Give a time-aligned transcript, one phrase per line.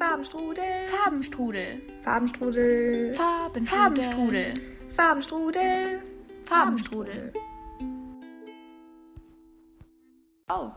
[0.00, 0.86] Farbenstrudel.
[0.86, 1.82] Farbenstrudel.
[2.02, 3.14] Farbenstrudel.
[3.14, 4.54] Farben, Farbenstrudel.
[4.96, 6.00] Farbenstrudel.
[6.46, 7.32] Farbenstrudel.
[10.48, 10.70] Oh.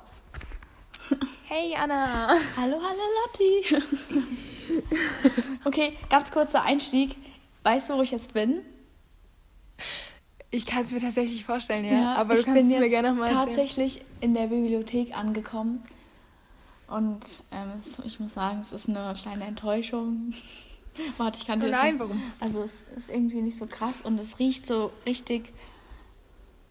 [1.45, 2.29] Hey Anna.
[2.57, 3.63] Hallo, hallo Lotti.
[5.65, 7.15] okay, ganz kurzer Einstieg.
[7.63, 8.61] Weißt du, wo ich jetzt bin?
[10.49, 12.15] Ich kann es mir tatsächlich vorstellen, ja.
[12.15, 13.47] aber du ich kannst bin es mir gerne nochmal erzählen.
[13.47, 15.83] tatsächlich in der Bibliothek angekommen.
[16.87, 17.21] Und
[17.51, 20.33] ähm, es, ich muss sagen, es ist eine kleine Enttäuschung.
[21.17, 22.21] Warte, ich kann dir Oh nein, warum?
[22.39, 25.53] Also es ist irgendwie nicht so krass und es riecht so richtig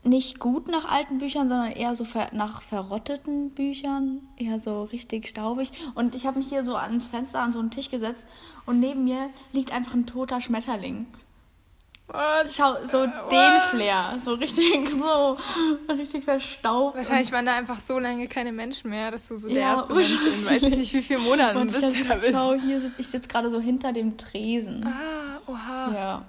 [0.05, 5.29] nicht gut nach alten Büchern, sondern eher so ver nach verrotteten Büchern, eher so richtig
[5.29, 5.71] staubig.
[5.95, 8.27] Und ich habe mich hier so ans Fenster an so einen Tisch gesetzt
[8.67, 11.07] und neben mir liegt einfach ein toter Schmetterling.
[12.51, 13.33] Schau, so What?
[13.33, 15.37] den Flair, so richtig, so
[15.89, 16.97] richtig verstaubt.
[16.97, 19.95] Wahrscheinlich waren da einfach so lange keine Menschen mehr, dass du so der Ja, erste
[19.95, 22.63] Mensch in weiß ich nicht wie viele Monaten bist, der da bist.
[22.65, 24.87] hier sitz, ich sitze gerade so hinter dem Tresen.
[24.87, 25.93] Ah, oha.
[25.95, 26.23] Ja.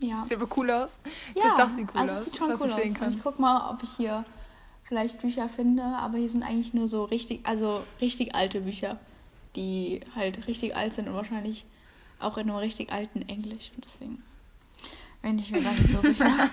[0.00, 0.24] Ja.
[0.24, 0.98] Sieht aber cool aus.
[1.34, 1.42] ja.
[1.44, 3.10] Das Dach sieht cool also aus, sieht schon was cool ich sehen kann.
[3.10, 4.24] Ich guck mal, ob ich hier
[4.84, 8.98] vielleicht Bücher finde, aber hier sind eigentlich nur so richtig, also richtig alte Bücher,
[9.56, 11.64] die halt richtig alt sind und wahrscheinlich
[12.18, 13.70] auch in einem richtig alten Englisch.
[13.74, 14.22] Und deswegen
[15.22, 16.50] bin ich mir da nicht so sicher.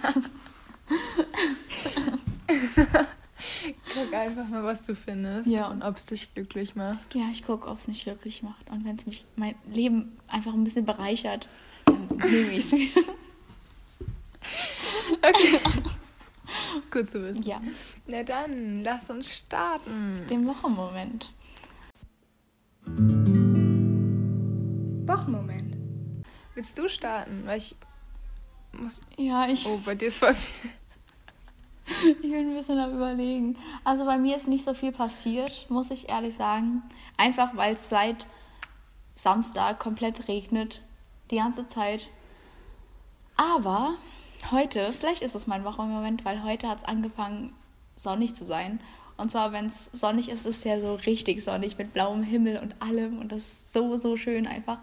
[3.93, 5.67] Guck einfach mal, was du findest Ja.
[5.67, 7.13] und ob es dich glücklich macht.
[7.13, 8.69] ja, ich gucke, ob es mich glücklich macht.
[8.69, 11.47] Und wenn es mich mein Leben einfach ein bisschen bereichert,
[11.85, 12.89] dann nehme ich es mir.
[16.91, 17.43] Gut zu wissen.
[17.43, 17.61] Ja,
[18.07, 20.25] Na dann, lass uns starten.
[20.29, 21.31] den Wochenmoment.
[25.11, 25.75] Wochenmoment.
[26.55, 27.43] Willst du starten?
[27.45, 27.75] Weil ich
[28.71, 29.01] muss.
[29.17, 30.71] Ja, ich Oh, bei dir ist voll viel.
[32.01, 33.57] Ich bin ein bisschen am Überlegen.
[33.83, 36.83] Also bei mir ist nicht so viel passiert, muss ich ehrlich sagen.
[37.17, 38.27] Einfach weil es seit
[39.15, 40.81] Samstag komplett regnet.
[41.31, 42.09] Die ganze Zeit.
[43.35, 43.95] Aber
[44.51, 47.53] heute, vielleicht ist es mein Wochenmoment, weil heute hat es angefangen,
[47.97, 48.79] sonnig zu sein.
[49.17, 52.57] Und zwar, wenn es sonnig ist, ist es ja so richtig sonnig mit blauem Himmel
[52.57, 53.19] und allem.
[53.19, 54.79] Und das ist so, so schön einfach.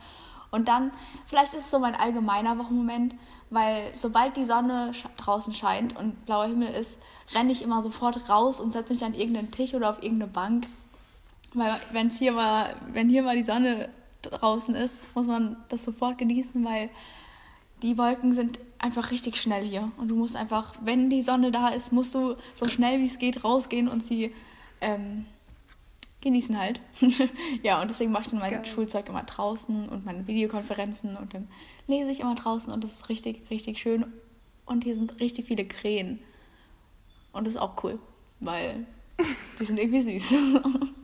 [0.50, 0.92] Und dann,
[1.26, 3.14] vielleicht ist es so mein allgemeiner Wochenmoment,
[3.50, 7.00] weil sobald die Sonne sch draußen scheint und blauer Himmel ist,
[7.34, 10.66] renne ich immer sofort raus und setze mich an irgendeinen Tisch oder auf irgendeine Bank.
[11.54, 13.88] Weil wenn's hier mal, wenn hier mal die Sonne
[14.22, 16.90] draußen ist, muss man das sofort genießen, weil
[17.82, 19.90] die Wolken sind einfach richtig schnell hier.
[19.96, 23.18] Und du musst einfach, wenn die Sonne da ist, musst du so schnell wie es
[23.18, 24.34] geht rausgehen und sie
[24.80, 25.26] ähm,
[26.28, 26.80] genießen halt.
[27.62, 28.64] ja, und deswegen mache ich dann mein Geil.
[28.64, 31.48] Schulzeug immer draußen und meine Videokonferenzen und dann
[31.86, 34.06] lese ich immer draußen und das ist richtig, richtig schön.
[34.66, 36.20] Und hier sind richtig viele Krähen.
[37.32, 37.98] Und das ist auch cool,
[38.40, 38.86] weil
[39.58, 40.34] die sind irgendwie süß.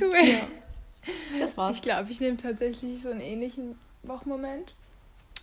[0.00, 0.12] Cool.
[1.38, 1.76] Das war's.
[1.76, 4.74] Ich glaube, ich nehme tatsächlich so einen ähnlichen Wochenmoment.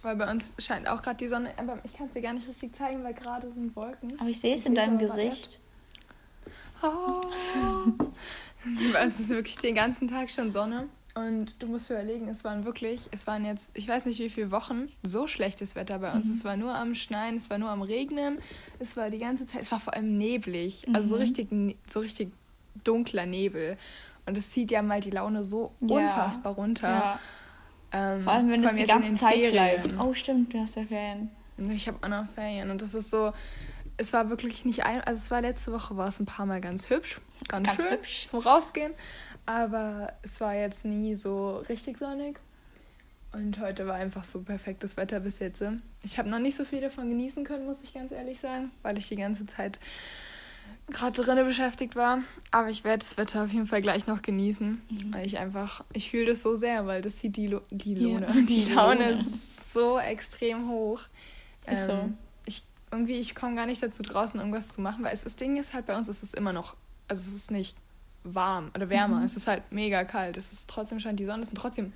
[0.02, 1.54] Weil bei uns scheint auch gerade die Sonne.
[1.58, 4.20] Aber ich kann es dir gar nicht richtig zeigen, weil gerade sind Wolken.
[4.20, 5.60] Aber ich sehe es in deinem Gesicht.
[6.84, 7.22] Oh.
[8.94, 10.88] Bei uns ist wirklich den ganzen Tag schon Sonne.
[11.14, 14.50] Und du musst überlegen, es waren wirklich, es waren jetzt, ich weiß nicht wie viele
[14.52, 16.30] Wochen, so schlechtes Wetter bei uns.
[16.30, 18.38] Es war nur am Schneien, es war nur am Regnen,
[18.80, 20.86] es war die ganze Zeit, es war vor allem neblig.
[20.94, 22.32] Also so richtig, ne- so richtig
[22.86, 23.78] dunkler Nebel.
[24.26, 25.98] Und es zieht ja mal die Laune so Ja.
[25.98, 26.88] unfassbar runter.
[26.90, 27.20] Ja.
[27.92, 29.52] Ähm, Vor allem, wenn es die ganze Zeit Ferien.
[29.52, 29.94] bleibt.
[30.02, 31.30] Oh, stimmt, du hast ja Ferien.
[31.58, 33.34] Ich habe auch noch Ferien und das ist so,
[34.02, 36.60] es war wirklich nicht ein, also es war letzte Woche, war es ein paar Mal
[36.62, 38.26] ganz hübsch, ganz, Ganz schön hübsch.
[38.26, 38.94] zum Rausgehen,
[39.46, 42.40] aber es war jetzt nie so richtig sonnig
[43.34, 45.64] und heute war einfach so perfektes Wetter bis jetzt.
[46.04, 48.98] Ich habe noch nicht so viel davon genießen können, muss ich ganz ehrlich sagen, weil
[48.98, 49.80] ich die ganze Zeit
[50.90, 52.20] gerade drinnen beschäftigt war,
[52.52, 56.10] aber ich werde das Wetter auf jeden Fall gleich noch genießen, weil ich einfach, ich
[56.10, 59.06] fühle das so sehr, weil das zieht die, Lo die Ja, Lohne, die die Laune
[59.12, 59.20] Laune.
[59.20, 61.02] ist so extrem hoch.
[61.72, 61.92] Ist so.
[61.92, 65.36] Ähm, ich irgendwie, ich komme gar nicht dazu, draußen irgendwas zu machen, weil es, das
[65.36, 66.76] Ding ist halt bei uns, es ist immer noch,
[67.08, 67.78] also es ist nicht
[68.24, 69.26] warm oder wärmer, Mhm.
[69.26, 71.94] es ist halt mega kalt, es ist trotzdem scheint die Sonne, es sind trotzdem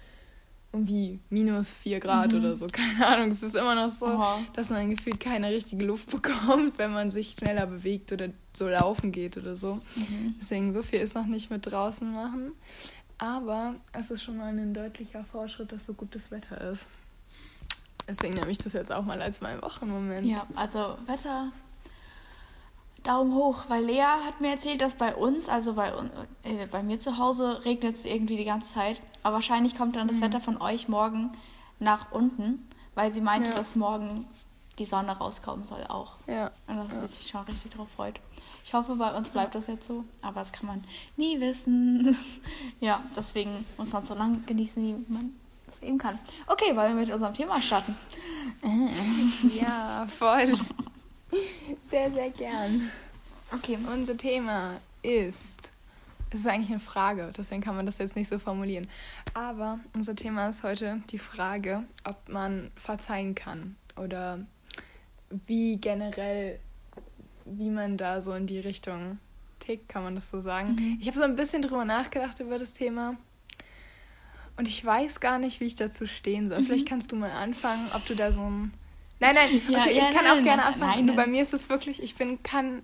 [0.74, 2.39] irgendwie minus 4 Grad Mhm.
[2.39, 4.39] oder so, keine Ahnung, es ist immer noch so, Oha.
[4.53, 9.12] dass man gefühlt keine richtige Luft bekommt, wenn man sich schneller bewegt oder so laufen
[9.12, 9.75] geht oder so.
[9.95, 10.36] Mhm.
[10.39, 12.51] Deswegen so viel ist noch nicht mit draußen machen,
[13.18, 16.89] aber es ist schon mal ein deutlicher Fortschritt, dass so gutes Wetter ist.
[18.07, 20.25] Deswegen nehme ich das jetzt auch mal als meinen Wochenmoment.
[20.25, 21.51] Ja, also Wetter.
[23.03, 25.91] Daumen hoch, weil Lea hat mir erzählt, dass bei uns, also bei,
[26.43, 28.99] äh, bei mir zu Hause, regnet es irgendwie die ganze Zeit.
[29.21, 30.21] Aber wahrscheinlich kommt dann das Mhm.
[30.23, 31.31] Wetter von euch morgen
[31.79, 33.57] nach unten, weil sie meinte, Ja.
[33.57, 34.25] dass morgen
[34.79, 36.13] die Sonne rauskommen soll auch.
[36.27, 36.51] Ja.
[36.67, 37.07] Und dass Ja.
[37.07, 38.19] sie sich schon richtig drauf freut.
[38.63, 40.83] Ich hoffe, bei uns bleibt das jetzt so, aber das kann man
[41.15, 42.17] nie wissen.
[42.81, 45.35] Ja, deswegen muss man so lange genießen, wie man
[45.67, 46.19] es eben kann.
[46.47, 47.95] Okay, wollen wir mit unserem Thema starten?
[49.59, 50.53] Ja, voll.
[51.89, 52.89] Sehr, sehr gern.
[53.51, 53.77] Okay.
[53.91, 55.71] Unser Thema ist.
[56.31, 58.88] Es ist eigentlich eine Frage, deswegen kann man das jetzt nicht so formulieren.
[59.33, 64.39] Aber unser Thema ist heute die Frage, ob man verzeihen kann oder
[65.47, 66.59] wie generell,
[67.45, 69.19] wie man da so in die Richtung
[69.59, 70.75] tickt, kann man das so sagen.
[70.75, 70.97] Mhm.
[71.00, 73.15] Ich habe so ein bisschen drüber nachgedacht über das Thema
[74.57, 76.59] und ich weiß gar nicht, wie ich dazu stehen soll.
[76.61, 76.65] Mhm.
[76.65, 78.73] Vielleicht kannst du mal anfangen, ob du da so ein.
[79.19, 80.91] Nein, nein, okay, Ja, ja, ich kann nein, auch gerne nein, anfangen.
[80.91, 82.83] nein, Nur bei mir ist es wirklich, ich bin, kann.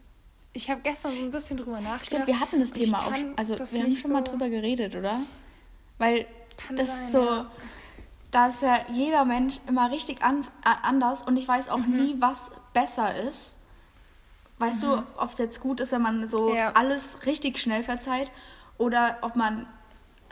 [0.53, 2.06] Ich habe gestern so ein bisschen drüber nachgedacht.
[2.07, 3.13] Stimmt, wir hatten das Thema auch.
[3.38, 5.21] Also, wir haben nicht schon mal so- drüber geredet, oder?
[5.97, 6.25] Weil
[6.75, 7.23] das sein, ist so.
[7.25, 7.51] ja.
[8.31, 11.95] Da ist ja jeder Mensch immer richtig an, äh, anders und ich weiß auch Mhm.
[11.95, 13.57] nie, was besser ist.
[14.59, 16.57] Weißt du, ob es jetzt gut ist, wenn man so Mhm.
[16.75, 18.31] Alles richtig schnell verzeiht
[18.77, 19.68] oder ob man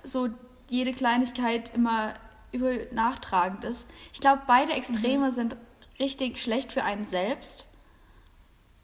[0.04, 0.30] so
[0.70, 2.14] jede Kleinigkeit immer
[2.52, 3.90] übel nachtragend ist.
[4.14, 5.32] Ich glaube, beide Extreme Mhm.
[5.32, 5.56] sind
[6.00, 7.66] richtig schlecht für einen selbst.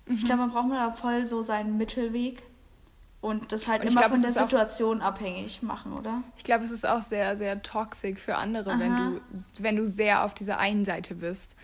[0.08, 0.26] Ich Mhm.
[0.26, 2.44] glaube, man braucht da voll so seinen Mittelweg
[3.22, 6.22] und das halt Und ich immer glaub, von der ist auch- Situation abhängig machen, oder?
[6.38, 9.22] Ich glaube, es ist auch sehr, sehr toxisch für andere, wenn du,
[9.60, 11.56] wenn du sehr auf dieser einen Seite bist.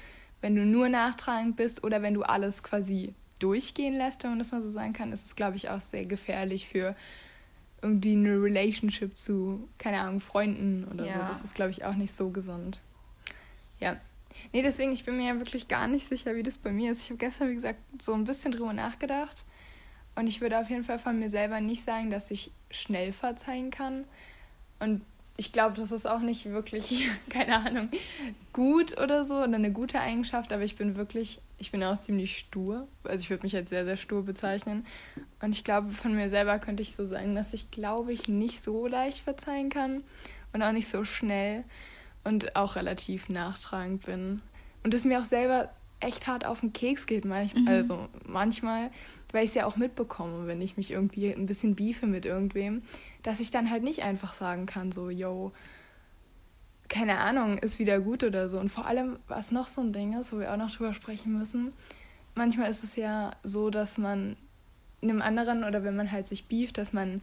[0.42, 4.52] Wenn du nur nachtragend bist oder wenn du alles quasi durchgehen lässt, wenn man das
[4.52, 6.96] mal so sagen kann, ist es, glaube ich, auch sehr gefährlich für
[7.82, 11.12] irgendwie eine Relationship zu, keine Ahnung, Freunden oder so.
[11.12, 11.26] Ja.
[11.26, 12.80] Das ist, glaube ich, auch nicht so gesund.
[13.80, 13.98] Ja.
[14.54, 17.04] Nee, deswegen, ich bin mir ja wirklich gar nicht sicher, wie das bei mir ist.
[17.04, 19.46] Ich habe gestern, wie gesagt, so ein bisschen drüber nachgedacht.
[20.16, 23.72] Und ich würde auf jeden Fall von mir selber nicht sagen, dass ich schnell verzeihen
[23.72, 24.06] kann.
[24.80, 25.02] Und
[25.42, 27.90] ich glaube, das ist auch nicht wirklich, keine Ahnung,
[28.54, 32.38] gut oder so oder eine gute Eigenschaft, aber ich bin wirklich, ich bin auch ziemlich
[32.38, 32.88] stur.
[33.04, 34.86] Also ich würde mich als sehr, sehr stur bezeichnen.
[35.42, 38.62] Und ich glaube, von mir selber könnte ich so sagen, dass ich, glaube ich, nicht
[38.62, 40.04] so leicht verzeihen kann
[40.54, 41.64] und auch nicht so schnell
[42.24, 44.44] und auch relativ nachtragend bin.
[44.84, 45.72] Und das mir auch selber
[46.02, 48.92] echt hart auf den Keks geht, manch, also manchmal,
[49.32, 52.82] weil ich es ja auch mitbekomme, wenn ich mich irgendwie ein bisschen beefe mit irgendwem,
[53.24, 55.52] dass ich dann halt nicht einfach sagen kann, so, yo,
[56.90, 58.60] keine Ahnung, ist wieder gut oder so.
[58.60, 61.38] Und vor allem, was noch so ein Ding ist, wo wir auch noch drüber sprechen
[61.38, 61.72] müssen,
[62.36, 64.36] manchmal ist es ja so, dass man
[65.02, 67.22] einem anderen oder wenn man halt sich beeft, dass man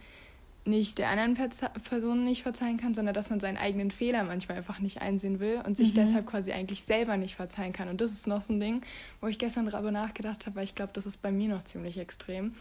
[0.65, 4.79] nicht der anderen Person nicht verzeihen kann, sondern dass man seinen eigenen Fehler manchmal einfach
[4.79, 5.95] nicht einsehen will und sich Mhm.
[5.95, 7.89] deshalb quasi eigentlich selber nicht verzeihen kann.
[7.89, 8.81] Und das ist noch so ein Ding,
[9.21, 11.97] wo ich gestern darüber nachgedacht habe, weil ich glaube, das ist bei mir noch ziemlich
[11.97, 12.55] extrem,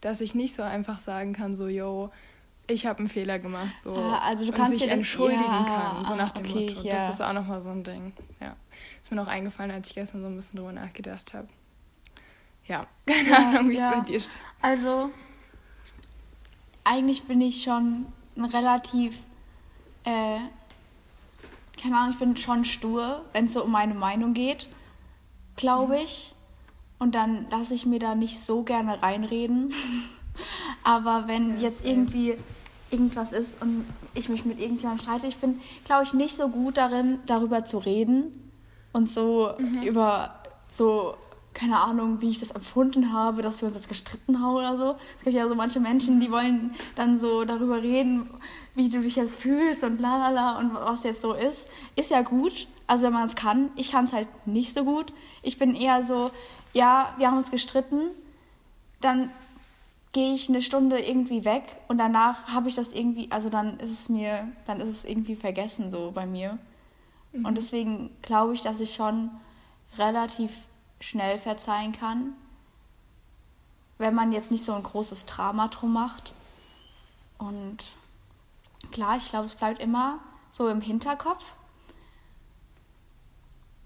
[0.00, 2.10] dass ich nicht so einfach sagen kann, so, yo,
[2.66, 6.04] ich habe einen Fehler gemacht, so Ah, also du und kannst sich entschuldigen ja, kann,
[6.04, 6.88] so ah, nach dem okay, Motto.
[6.88, 7.06] ja.
[7.06, 8.12] Das ist auch nochmal so ein Ding.
[8.40, 8.56] Ja,
[9.02, 11.48] ist mir noch eingefallen, als ich gestern so ein bisschen drüber nachgedacht habe.
[12.66, 14.36] Ja, keine Ja, Ahnung, wie es bei dir steht.
[14.62, 15.10] Also,
[16.84, 19.18] eigentlich bin ich schon ein relativ,
[20.04, 20.38] äh,
[21.80, 24.68] keine Ahnung, ich bin schon stur, wenn es so um meine Meinung geht,
[25.56, 26.32] glaube ich.
[26.98, 29.72] Und dann lasse ich mir da nicht so gerne reinreden.
[30.84, 32.36] Aber wenn jetzt irgendwie
[32.90, 33.84] irgendwas ist und
[34.14, 37.78] ich mich mit irgendjemandem streite, ich bin, glaube ich, nicht so gut darin, darüber zu
[37.78, 38.50] reden
[38.92, 39.54] und so
[39.84, 40.36] über
[40.70, 41.16] so,
[41.54, 44.96] keine Ahnung, wie ich das empfunden habe, dass wir uns jetzt gestritten haben oder so.
[45.16, 48.28] Es gibt ja so manche Menschen, die wollen dann so darüber reden,
[48.74, 51.66] wie du dich jetzt fühlst und bla bla bla und was jetzt so ist.
[51.96, 53.70] Ist ja gut, also wenn man es kann.
[53.76, 55.12] Ich kann es halt nicht so gut.
[55.42, 56.30] Ich bin eher so,
[56.72, 58.10] ja, wir haben uns gestritten,
[59.00, 59.30] dann
[60.12, 63.90] gehe ich eine Stunde irgendwie weg und danach habe ich das irgendwie, also dann ist
[63.90, 66.58] es mir, dann ist es irgendwie vergessen so bei mir.
[67.42, 69.28] Und deswegen glaube ich, dass ich schon
[69.98, 70.52] relativ
[71.04, 72.32] schnell verzeihen kann,
[73.98, 76.32] wenn man jetzt nicht so ein großes Drama drum macht.
[77.36, 77.78] Und
[78.90, 80.18] klar, ich glaube, es bleibt immer
[80.50, 81.52] so im Hinterkopf.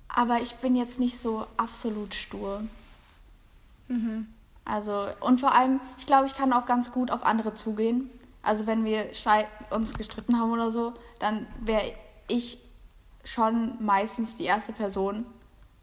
[0.09, 2.63] Aber ich bin jetzt nicht so absolut stur.
[3.89, 4.29] Mhm.
[4.65, 8.11] Also, und vor allem, ich glaube, ich kann auch ganz gut auf andere zugehen.
[8.43, 9.11] Also, wenn wir
[9.71, 11.93] uns gestritten haben oder so, dann wäre
[12.29, 12.59] ich
[13.25, 15.27] schon meistens die erste Person,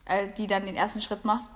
[0.05, 1.49] äh, die dann den ersten Schritt macht.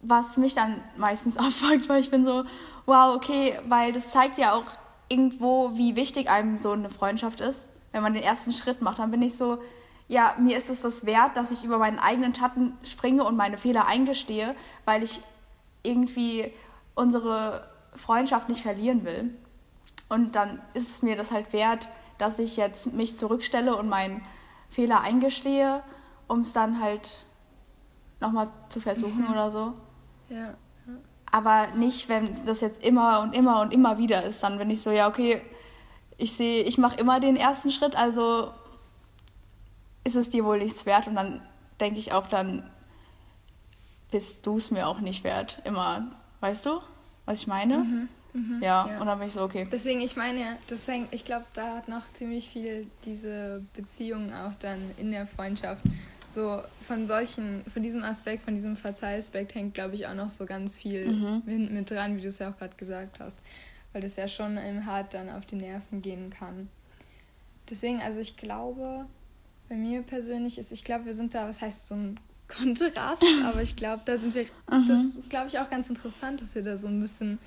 [0.00, 2.44] Was mich dann meistens abfuckt, weil ich bin so,
[2.86, 4.64] wow, okay, weil das zeigt ja auch
[5.08, 7.68] irgendwo, wie wichtig einem so eine Freundschaft ist.
[7.92, 9.58] Wenn man den ersten Schritt macht, dann bin ich so,
[10.06, 13.58] ja, mir ist es das wert, dass ich über meinen eigenen Schatten springe und meine
[13.58, 14.54] Fehler eingestehe,
[14.84, 15.20] weil ich
[15.82, 16.52] irgendwie
[16.94, 19.34] unsere Freundschaft nicht verlieren will.
[20.08, 24.22] Und dann ist es mir das halt wert, dass ich jetzt mich zurückstelle und meinen
[24.68, 25.82] Fehler eingestehe,
[26.26, 27.24] um es dann halt
[28.20, 29.74] nochmal zu versuchen oder so.
[30.28, 30.54] Ja.
[31.32, 34.42] Aber nicht, wenn das jetzt immer und immer und immer wieder ist.
[34.42, 35.40] Dann bin ich so, ja, okay,
[36.16, 38.52] ich sehe, ich mache immer den ersten Schritt, also
[40.04, 41.40] ist es dir wohl nichts wert und dann
[41.80, 42.68] denke ich auch, dann
[44.10, 45.62] bist du es mir auch nicht wert.
[45.64, 46.10] Immer,
[46.40, 46.80] weißt du,
[47.26, 47.78] was ich meine?
[47.78, 49.68] Mhm, mh, ja, ja, und dann bin ich so, okay.
[49.70, 54.90] Deswegen, ich meine, deswegen, ich glaube, da hat noch ziemlich viel diese Beziehung auch dann
[54.96, 55.82] in der Freundschaft.
[56.30, 60.46] So von solchen, von diesem Aspekt, von diesem Verzeih-Aspekt hängt, glaube ich, auch noch so
[60.46, 61.42] ganz viel mhm.
[61.44, 63.36] mit, mit dran, wie du es ja auch gerade gesagt hast.
[63.92, 66.68] Weil das ja schon einem hart dann auf die Nerven gehen kann.
[67.68, 69.06] Deswegen, also ich glaube,
[69.68, 73.62] bei mir persönlich ist, ich glaube, wir sind da, was heißt so ein Kontrast, aber
[73.62, 74.86] ich glaube, da sind wir, mhm.
[74.88, 77.38] das ist, glaube ich, auch ganz interessant, dass wir da so ein bisschen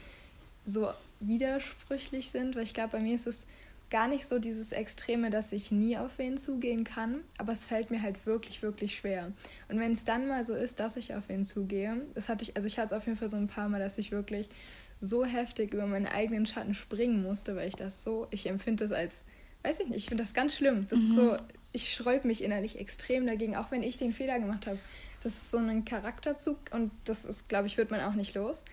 [0.65, 3.45] so widersprüchlich sind, weil ich glaube, bei mir ist es
[3.93, 7.91] gar nicht so dieses Extreme, dass ich nie auf wen zugehen kann, aber es fällt
[7.91, 9.31] mir halt wirklich, wirklich schwer.
[9.69, 12.57] Und wenn es dann mal so ist, dass ich auf wen zugehe, das hatte ich,
[12.57, 14.50] also ich hatte es auf jeden Fall so ein paar Mal, dass ich wirklich
[15.00, 18.91] so heftig über meinen eigenen Schatten springen musste, weil ich das so, ich empfinde das
[18.91, 19.25] als,
[19.62, 20.88] weiß ich nicht, ich finde das ganz schlimm.
[20.89, 21.05] Das mhm.
[21.05, 21.38] ist so,
[21.71, 24.79] ich sträube mich innerlich extrem dagegen, auch wenn ich den Fehler gemacht habe.
[25.21, 28.63] Das ist so ein Charakterzug und das ist, glaube ich, wird man auch nicht los.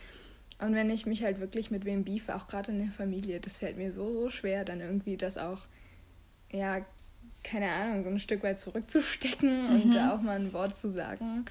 [0.61, 3.57] Und wenn ich mich halt wirklich mit wem beefe, auch gerade in der Familie, das
[3.57, 5.63] fällt mir so, so schwer, dann irgendwie das auch,
[6.53, 6.85] ja,
[7.43, 9.83] keine Ahnung, so ein Stück weit zurückzustecken mhm.
[9.83, 11.47] und da auch mal ein Wort zu sagen.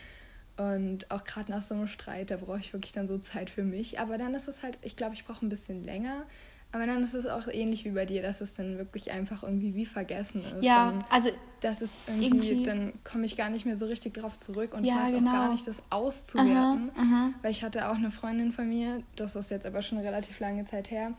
[0.57, 3.63] Und auch gerade nach so einem Streit, da brauche ich wirklich dann so Zeit für
[3.63, 3.99] mich.
[3.99, 6.25] Aber dann ist es halt, ich glaube, ich brauche ein bisschen länger.
[6.71, 9.73] Aber dann ist es auch ähnlich wie bei dir, dass es dann wirklich einfach irgendwie
[9.73, 10.63] wie vergessen ist.
[10.63, 14.13] Ja, dann, also das ist irgendwie, irgendwie dann komme ich gar nicht mehr so richtig
[14.13, 15.31] drauf zurück und ja, ich weiß genau.
[15.31, 16.91] auch gar nicht, das auszuwerten.
[16.95, 17.29] Aha, aha.
[17.41, 20.65] Weil ich hatte auch eine Freundin von mir, das ist jetzt aber schon relativ lange
[20.65, 21.13] Zeit her,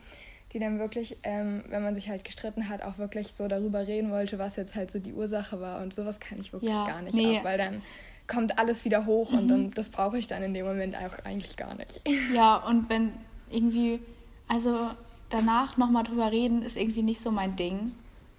[0.52, 4.12] die dann wirklich, ähm, wenn man sich halt gestritten hat, auch wirklich so darüber reden
[4.12, 5.82] wollte, was jetzt halt so die Ursache war.
[5.82, 7.38] Und sowas kann ich wirklich ja, gar nicht nee.
[7.38, 7.82] ab, weil dann
[8.28, 9.38] kommt alles wieder hoch mhm.
[9.38, 12.00] und dann, das brauche ich dann in dem Moment auch eigentlich gar nicht.
[12.32, 13.12] Ja, und wenn
[13.50, 14.00] irgendwie,
[14.46, 14.90] also
[15.30, 17.92] danach nochmal drüber reden, ist irgendwie nicht so mein Ding.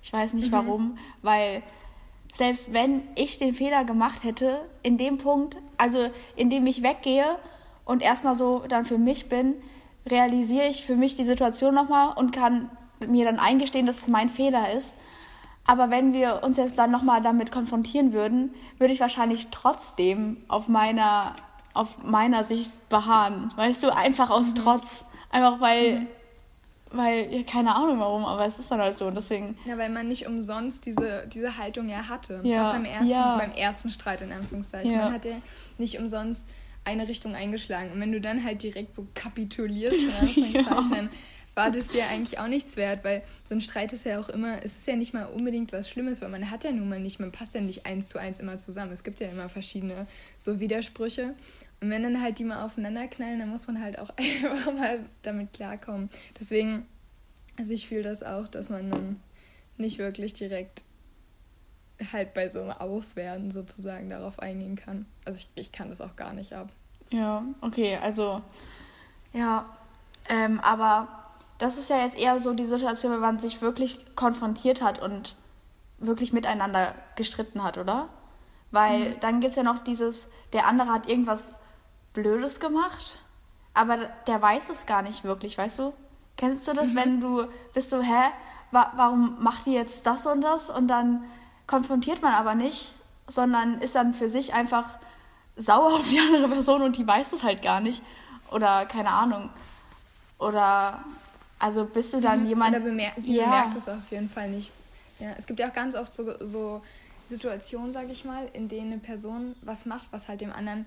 [0.03, 0.55] Ich weiß nicht mhm.
[0.55, 1.63] warum, weil
[2.33, 7.37] selbst wenn ich den Fehler gemacht hätte, in dem Punkt, also indem ich weggehe
[7.85, 9.55] und erstmal so dann für mich bin,
[10.05, 12.69] realisiere ich für mich die Situation nochmal und kann
[13.05, 14.95] mir dann eingestehen, dass es mein Fehler ist.
[15.67, 20.67] Aber wenn wir uns jetzt dann nochmal damit konfrontieren würden, würde ich wahrscheinlich trotzdem auf
[20.67, 21.35] meiner,
[21.73, 23.51] auf meiner Sicht beharren.
[23.57, 24.55] Weißt du, einfach aus mhm.
[24.55, 25.05] Trotz.
[25.29, 26.07] Einfach weil mhm
[26.91, 29.57] weil, ja, keine Ahnung warum, aber es ist dann halt so und deswegen.
[29.65, 32.41] Ja, weil man nicht umsonst diese, diese Haltung ja hatte.
[32.43, 32.73] Ja.
[32.73, 33.37] beim ersten, ja.
[33.37, 34.91] beim ersten Streit in Anführungszeichen.
[34.91, 35.05] Ja.
[35.05, 35.37] Man hat ja
[35.77, 36.47] nicht umsonst
[36.83, 37.91] eine Richtung eingeschlagen.
[37.91, 41.09] Und wenn du dann halt direkt so kapitulierst, in Anführungszeichen, dann
[41.53, 44.63] war das ja eigentlich auch nichts wert, weil so ein Streit ist ja auch immer,
[44.63, 47.19] es ist ja nicht mal unbedingt was Schlimmes, weil man hat ja nun mal nicht,
[47.19, 48.91] man passt ja nicht eins zu eins immer zusammen.
[48.91, 50.07] Es gibt ja immer verschiedene
[50.37, 51.35] so Widersprüche.
[51.81, 55.05] Und wenn dann halt die mal aufeinander knallen, dann muss man halt auch einfach mal
[55.23, 56.09] damit klarkommen.
[56.39, 56.85] Deswegen,
[57.57, 59.19] also ich fühle das auch, dass man dann
[59.77, 60.83] nicht wirklich direkt
[62.13, 65.05] halt bei so einem Auswerten sozusagen darauf eingehen kann.
[65.25, 66.69] Also ich, ich kann das auch gar nicht ab.
[67.09, 68.41] Ja, okay, also
[69.33, 69.65] ja,
[70.29, 71.07] ähm, aber
[71.57, 75.35] das ist ja jetzt eher so die Situation, wenn man sich wirklich konfrontiert hat und
[75.99, 78.09] wirklich miteinander gestritten hat, oder?
[78.71, 79.19] Weil mhm.
[79.19, 81.53] dann gibt es ja noch dieses, der andere hat irgendwas
[82.13, 83.17] Blödes gemacht,
[83.73, 85.93] aber der weiß es gar nicht wirklich, weißt du?
[86.37, 86.95] Kennst du das, mhm.
[86.95, 88.31] wenn du bist so, hä,
[88.71, 90.69] wa warum macht die jetzt das und das?
[90.69, 91.23] Und dann
[91.67, 92.93] konfrontiert man aber nicht,
[93.27, 94.97] sondern ist dann für sich einfach
[95.55, 98.01] sauer auf die andere Person und die weiß es halt gar nicht.
[98.51, 99.49] Oder keine Ahnung.
[100.37, 100.99] Oder
[101.59, 102.47] also bist du dann mhm.
[102.47, 102.75] jemand.
[102.75, 103.45] Oder bemer sie ja.
[103.45, 104.71] bemerkt es auf jeden Fall nicht.
[105.19, 106.81] Ja, es gibt ja auch ganz oft so, so
[107.25, 110.85] Situationen, sag ich mal, in denen eine Person was macht, was halt dem anderen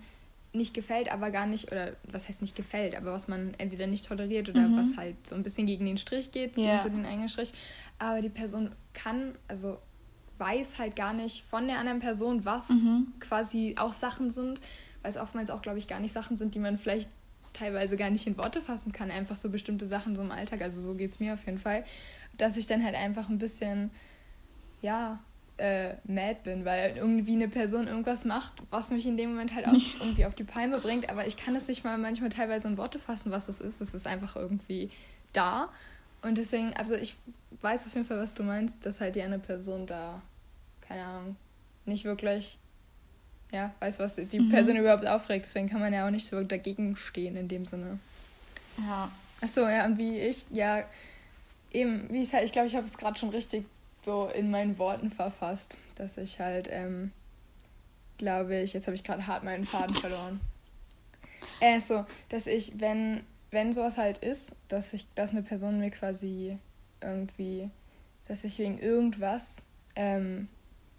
[0.55, 4.07] nicht gefällt, aber gar nicht, oder was heißt nicht gefällt, aber was man entweder nicht
[4.07, 4.77] toleriert oder mhm.
[4.77, 7.53] was halt so ein bisschen gegen den Strich geht, gegen so den eigenen Strich.
[7.99, 9.79] Aber die Person kann, also
[10.39, 13.13] weiß halt gar nicht von der anderen Person, was mhm.
[13.21, 14.61] quasi auch Sachen sind,
[15.03, 17.11] weil es oftmals auch, glaube ich, gar nicht Sachen sind, die man vielleicht
[17.53, 19.11] teilweise gar nicht in Worte fassen kann.
[19.11, 21.85] Einfach so bestimmte Sachen so im Alltag, also so geht es mir auf jeden Fall,
[22.37, 23.91] dass ich dann halt einfach ein bisschen,
[24.83, 25.21] ja,
[25.57, 29.67] äh, mad bin, weil irgendwie eine Person irgendwas macht, was mich in dem Moment halt
[29.67, 31.09] auch irgendwie auf die Palme bringt.
[31.11, 33.81] Aber ich kann es nicht mal manchmal teilweise in Worte fassen, was das ist.
[33.81, 34.91] Es ist einfach irgendwie
[35.33, 35.69] da.
[36.23, 37.17] Und deswegen, also ich
[37.61, 40.21] weiß auf jeden Fall, was du meinst, dass halt die eine Person da,
[40.81, 41.37] keine Ahnung,
[41.87, 42.59] nicht wirklich,
[43.53, 44.51] ja, weiß, was die mhm.
[44.51, 45.45] Person überhaupt aufregt.
[45.45, 47.99] Deswegen kann man ja auch nicht so dagegen stehen in dem Sinne.
[48.79, 49.11] Ja.
[49.41, 50.85] Achso, ja, und wie ich, ja,
[51.71, 53.65] eben, wie ich halt, ich glaube, ich habe es gerade schon richtig
[54.05, 57.13] so in meinen Worten verfasst, dass ich halt, ähm,
[58.19, 60.41] glaube ich, jetzt habe ich gerade hart meinen Faden verloren.
[61.61, 65.91] Äh, so, dass ich, wenn, wenn sowas halt ist, dass ich, dass eine Person mir
[65.91, 66.59] quasi
[67.01, 67.71] irgendwie
[68.27, 69.63] dass ich wegen irgendwas
[69.97, 70.49] ähm,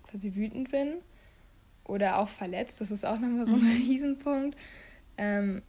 [0.09, 0.95] quasi wütend bin
[1.83, 2.81] oder auch verletzt.
[2.81, 3.81] Das ist auch nochmal so ein mhm.
[3.87, 4.57] Riesenpunkt.
[5.17, 5.61] Ähm,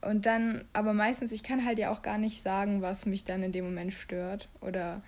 [0.00, 3.42] und dann, aber meistens, ich kann halt ja auch gar nicht sagen, was mich dann
[3.42, 5.00] in dem Moment stört oder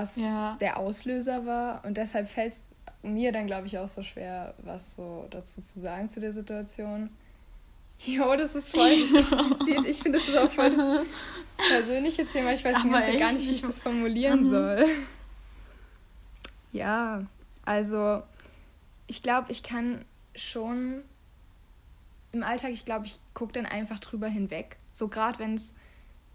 [0.00, 0.56] was ja.
[0.60, 1.84] der Auslöser war.
[1.84, 2.62] Und deshalb fällt es
[3.02, 7.10] mir dann, glaube ich, auch so schwer, was so dazu zu sagen zu der Situation.
[8.00, 8.90] Jo, das ist voll
[9.28, 9.86] kompliziert.
[9.86, 11.06] Ich finde, das ist auch voll das
[11.70, 12.52] persönliche Thema.
[12.52, 14.50] Ich weiß gar nicht, wie ich das formulieren mhm.
[14.50, 14.84] soll.
[16.72, 17.24] Ja,
[17.64, 18.22] also
[19.06, 21.02] ich glaube, ich kann schon
[22.32, 24.76] im Alltag, ich glaube, ich gucke dann einfach drüber hinweg.
[24.92, 25.74] So gerade wenn es,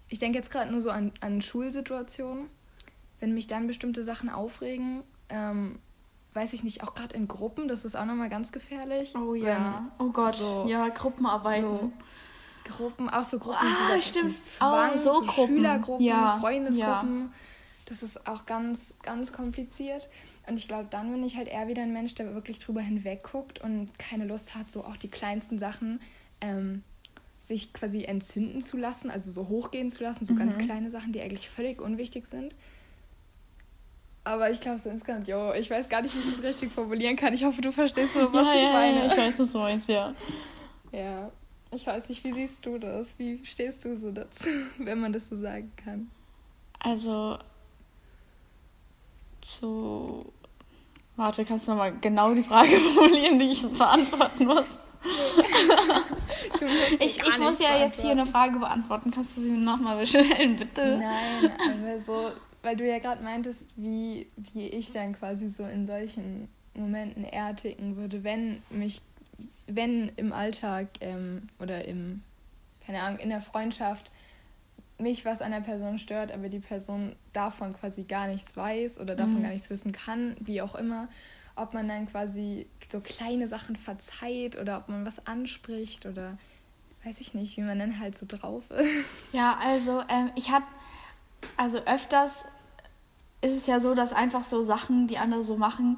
[0.09, 2.49] ich denke jetzt gerade nur so an, an Schulsituationen,
[3.21, 5.79] wenn mich dann bestimmte Sachen aufregen, ähm,
[6.33, 9.15] weiß ich nicht, auch gerade in Gruppen, das ist auch nochmal ganz gefährlich.
[9.15, 11.63] Oh ja, oh Gott, so, ja, Gruppenarbeiten.
[11.63, 11.93] So
[12.69, 14.37] Gruppen, auch so Gruppen, ah, die stimmt.
[14.37, 15.57] Zwang, oh, so, so Gruppen.
[15.57, 16.37] Schülergruppen, ja.
[16.39, 17.21] Freundesgruppen.
[17.21, 17.31] Ja.
[17.85, 20.09] Das ist auch ganz, ganz kompliziert.
[20.47, 23.23] Und ich glaube, dann bin ich halt eher wieder ein Mensch, der wirklich drüber hinweg
[23.23, 25.99] guckt und keine Lust hat, so auch die kleinsten Sachen
[26.39, 26.83] ähm,
[27.39, 30.39] sich quasi entzünden zu lassen, also so hochgehen zu lassen, so mhm.
[30.39, 32.55] ganz kleine Sachen, die eigentlich völlig unwichtig sind.
[34.23, 37.15] Aber ich glaube so insgesamt, jo, ich weiß gar nicht, wie ich das richtig formulieren
[37.15, 37.33] kann.
[37.33, 38.99] Ich hoffe, du verstehst so, was ja, ich ja, meine.
[38.99, 40.13] Ja, ich weiß, was du meinst, ja.
[40.91, 41.31] Ja,
[41.71, 43.17] ich weiß nicht, wie siehst du das?
[43.17, 46.11] Wie stehst du so dazu, wenn man das so sagen kann?
[46.79, 47.37] Also,
[49.41, 50.25] zu.
[51.15, 54.65] Warte, kannst du nochmal genau die Frage formulieren, die ich beantworten muss?
[56.99, 59.09] ich ich muss ja jetzt hier eine Frage beantworten.
[59.09, 60.99] Kannst du sie mir nochmal bestellen, bitte?
[60.99, 65.87] Nein, aber so, weil du ja gerade meintest, wie, wie ich dann quasi so in
[65.87, 69.01] solchen Momenten eher ticken würde, wenn mich,
[69.67, 72.23] wenn im Alltag ähm, oder im,
[72.85, 74.11] keine Ahnung, in der Freundschaft
[74.97, 79.15] mich was an der Person stört, aber die Person davon quasi gar nichts weiß oder
[79.15, 79.43] davon mhm.
[79.43, 81.07] gar nichts wissen kann, wie auch immer,
[81.55, 86.37] ob man dann quasi so kleine Sachen verzeiht oder ob man was anspricht oder
[87.03, 89.33] weiß ich nicht, wie man dann halt so drauf ist.
[89.33, 90.67] Ja, also ähm, ich hatte,
[91.57, 92.45] also öfters
[93.41, 95.97] ist es ja so, dass einfach so Sachen, die andere so machen,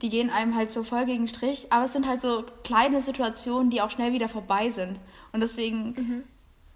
[0.00, 3.70] die gehen einem halt so voll gegen Strich, aber es sind halt so kleine Situationen,
[3.70, 4.98] die auch schnell wieder vorbei sind.
[5.32, 6.24] Und deswegen mhm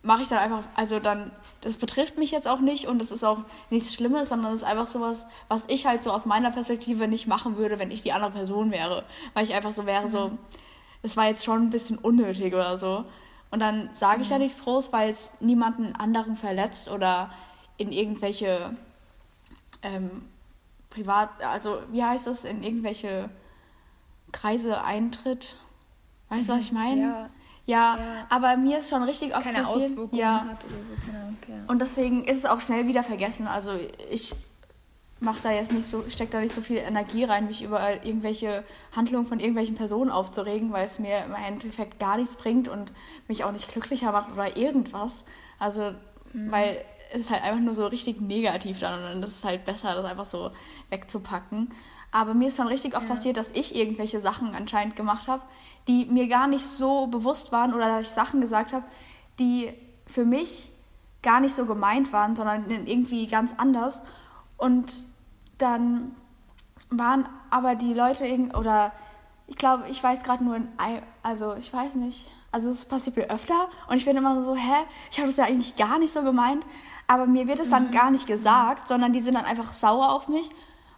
[0.06, 3.24] mache ich dann einfach, also dann, das betrifft mich jetzt auch nicht und das ist
[3.24, 3.40] auch
[3.70, 7.26] nichts Schlimmes, sondern es ist einfach sowas, was ich halt so aus meiner Perspektive nicht
[7.26, 9.04] machen würde, wenn ich die andere Person wäre.
[9.34, 10.08] Weil ich einfach so wäre, mhm.
[10.08, 10.38] so,
[11.02, 13.04] es war jetzt schon ein bisschen unnötig oder so.
[13.50, 14.34] Und dann sage ich mhm.
[14.34, 17.30] da nichts groß, weil es niemanden anderen verletzt oder
[17.76, 18.76] in irgendwelche
[19.82, 20.28] ähm,
[20.90, 23.28] privat, also wie heißt das, in irgendwelche
[24.32, 25.56] Kreise eintritt.
[26.28, 26.78] Weißt du, was ich mhm.
[26.78, 27.02] meine?
[27.02, 27.30] Ja.
[27.68, 29.90] Ja, ja, aber mir ist schon richtig oft keine passiert.
[29.90, 30.44] Auswirkungen ja.
[30.44, 31.36] hat oder so, keine Ahnung.
[31.48, 31.54] Ja.
[31.66, 33.48] Und deswegen ist es auch schnell wieder vergessen.
[33.48, 33.72] Also
[34.08, 34.36] ich
[35.18, 38.62] mache da jetzt nicht so, stecke da nicht so viel Energie rein, mich über irgendwelche
[38.94, 42.92] Handlungen von irgendwelchen Personen aufzuregen, weil es mir im Endeffekt gar nichts bringt und
[43.26, 45.24] mich auch nicht glücklicher macht oder irgendwas.
[45.58, 45.92] Also,
[46.32, 46.52] mhm.
[46.52, 46.84] weil
[47.20, 50.04] ist halt einfach nur so richtig negativ dann und dann ist es halt besser, das
[50.04, 50.50] einfach so
[50.90, 51.68] wegzupacken.
[52.12, 53.14] Aber mir ist schon richtig oft ja.
[53.14, 55.42] passiert, dass ich irgendwelche Sachen anscheinend gemacht habe,
[55.88, 58.84] die mir gar nicht so bewusst waren oder dass ich Sachen gesagt habe,
[59.38, 59.72] die
[60.06, 60.70] für mich
[61.22, 64.02] gar nicht so gemeint waren, sondern irgendwie ganz anders.
[64.56, 65.04] Und
[65.58, 66.14] dann
[66.90, 68.24] waren aber die Leute
[68.54, 68.92] oder
[69.46, 70.68] ich glaube, ich weiß gerade nur in,
[71.22, 74.84] also ich weiß nicht, also es passiert mir öfter und ich bin immer so, hä,
[75.10, 76.64] ich habe das ja eigentlich gar nicht so gemeint,
[77.06, 77.90] aber mir wird es dann mhm.
[77.92, 80.50] gar nicht gesagt, sondern die sind dann einfach sauer auf mich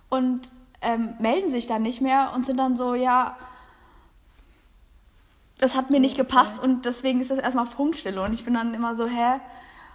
[0.09, 3.37] und ähm, melden sich dann nicht mehr und sind dann so, ja,
[5.59, 8.23] das hat mir nicht gepasst und deswegen ist das erstmal Funkstille.
[8.23, 9.41] Und ich bin dann immer so, hä,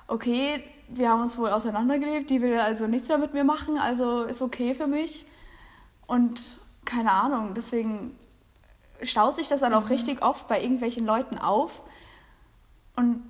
[0.08, 4.24] okay, wir haben uns wohl auseinandergelebt, die will also nichts mehr mit mir machen, also
[4.24, 5.26] ist okay für mich.
[6.06, 8.18] Und keine Ahnung, deswegen
[9.02, 9.88] staut sich das dann auch mhm.
[9.88, 11.82] richtig oft bei irgendwelchen Leuten auf.
[12.96, 13.24] Und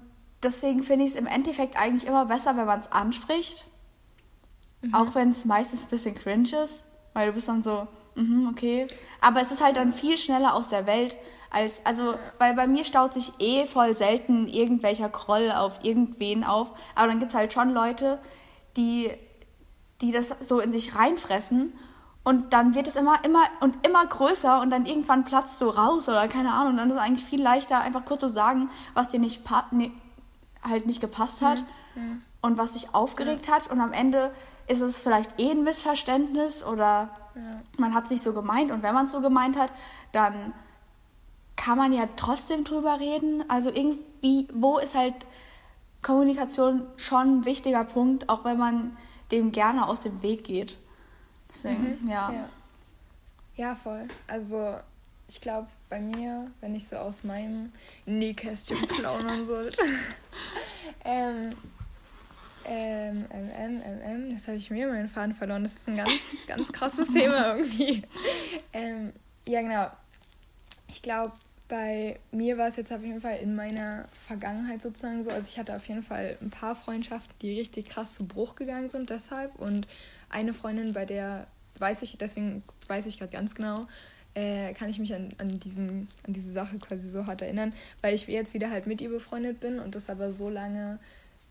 [0.44, 3.66] deswegen finde ich es im Endeffekt eigentlich immer besser, wenn man es anspricht.
[4.82, 4.94] Mhm.
[4.94, 8.88] Auch wenn es meistens ein bisschen cringe ist, weil du bist dann so, mhm, okay.
[9.22, 11.18] Aber es ist halt dann viel schneller aus der Welt,
[11.54, 16.72] als, also, weil bei mir staut sich eh voll selten irgendwelcher Groll auf irgendwen auf.
[16.96, 18.20] Aber dann gibt es halt schon Leute,
[18.76, 19.12] die,
[20.02, 21.74] die das so in sich reinfressen.
[22.24, 26.10] Und dann wird es immer, immer und immer größer und dann irgendwann platzt so raus
[26.10, 26.78] oder keine Ahnung.
[26.78, 29.92] Dann ist es eigentlich viel leichter, einfach kurz zu sagen, was dir nicht ne,
[30.64, 31.64] halt nicht gepasst hat
[31.96, 32.02] mhm.
[32.02, 32.22] Mhm.
[32.42, 33.54] und was dich aufgeregt ja.
[33.54, 33.70] hat.
[33.70, 34.32] Und am Ende
[34.68, 37.62] ist es vielleicht eh ein Missverständnis oder ja.
[37.78, 38.72] man hat es nicht so gemeint.
[38.72, 39.72] Und wenn man es so gemeint hat,
[40.12, 40.54] dann
[41.56, 43.44] kann man ja trotzdem drüber reden.
[43.50, 45.14] Also irgendwie, wo ist halt
[46.02, 48.98] Kommunikation schon ein wichtiger Punkt, auch wenn man
[49.32, 50.78] dem gerne aus dem Weg geht.
[51.50, 52.10] Deswegen, mhm.
[52.10, 52.32] ja.
[52.32, 52.50] ja.
[53.56, 54.08] Ja, voll.
[54.28, 54.78] Also
[55.28, 57.72] ich glaube, bei mir, wenn ich so aus meinem
[58.08, 59.80] Nähkästchen plaudern sollte,
[61.06, 61.52] ähm,
[62.66, 65.62] ähm, ähm, ähm, jetzt habe ich mir meinen Faden verloren.
[65.62, 66.12] Das ist ein ganz,
[66.48, 68.02] ganz krasses Thema irgendwie.
[68.72, 69.14] Ähm,
[69.48, 69.88] ja, genau.
[70.88, 71.34] Ich glaube,
[71.68, 75.30] bei mir war es jetzt auf jeden Fall in meiner Vergangenheit sozusagen so.
[75.30, 78.90] Also ich hatte auf jeden Fall ein paar Freundschaften, die richtig krass zu Bruch gegangen
[78.90, 79.60] sind deshalb.
[79.60, 79.88] Und
[80.30, 81.46] eine Freundin, bei der
[81.78, 83.86] weiß ich, deswegen weiß ich gerade ganz genau,
[84.36, 88.16] äh, kann ich mich an, an, diesen, an diese Sache quasi so hart erinnern, weil
[88.16, 91.00] ich jetzt wieder halt mit ihr befreundet bin und das aber so lange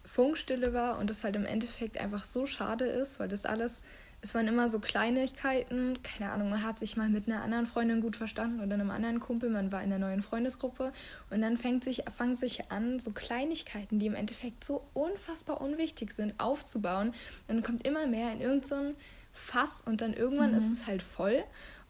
[0.04, 3.78] Funkstille war und das halt im Endeffekt einfach so schade ist, weil das alles,
[4.20, 8.00] es waren immer so Kleinigkeiten, keine Ahnung, man hat sich mal mit einer anderen Freundin
[8.00, 10.92] gut verstanden oder einem anderen Kumpel, man war in einer neuen Freundesgruppe
[11.30, 16.12] und dann fängt sich, fangen sich an, so Kleinigkeiten, die im Endeffekt so unfassbar unwichtig
[16.12, 17.14] sind, aufzubauen und
[17.48, 18.94] dann kommt immer mehr in irgendein so
[19.32, 20.58] Fass und dann irgendwann mhm.
[20.58, 21.42] ist es halt voll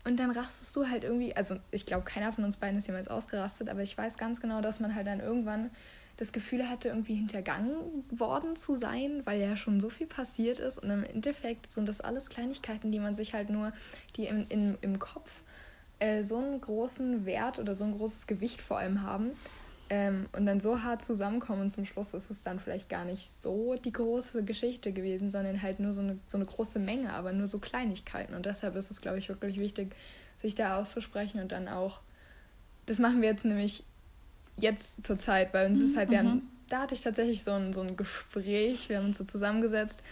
[0.04, 3.08] und dann rastest du halt irgendwie, also ich glaube, keiner von uns beiden ist jemals
[3.08, 5.70] ausgerastet, aber ich weiß ganz genau, dass man halt dann irgendwann
[6.16, 10.78] das Gefühl hatte, irgendwie hintergangen worden zu sein, weil ja schon so viel passiert ist.
[10.78, 13.72] Und im Endeffekt sind das alles Kleinigkeiten, die man sich halt nur,
[14.16, 15.30] die im, in, im Kopf
[16.00, 19.30] äh, so einen großen Wert oder so ein großes Gewicht vor allem haben,
[19.92, 23.30] ähm, und dann so hart zusammenkommen und zum Schluss ist es dann vielleicht gar nicht
[23.42, 27.34] so die große Geschichte gewesen, sondern halt nur so eine, so eine große Menge, aber
[27.34, 28.32] nur so Kleinigkeiten.
[28.32, 29.94] Und deshalb ist es, glaube ich, wirklich wichtig,
[30.40, 32.00] sich da auszusprechen und dann auch,
[32.86, 33.84] das machen wir jetzt nämlich
[34.56, 36.28] jetzt zur Zeit, weil uns ist halt, wir mhm.
[36.28, 40.02] haben, da hatte ich tatsächlich so ein, so ein Gespräch, wir haben uns so zusammengesetzt,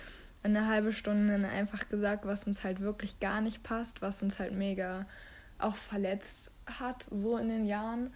[0.43, 4.53] eine halbe Stunde einfach gesagt, was uns halt wirklich gar nicht passt, was uns halt
[4.53, 5.07] mega
[5.59, 8.11] auch verletzt hat, so in den Jahren.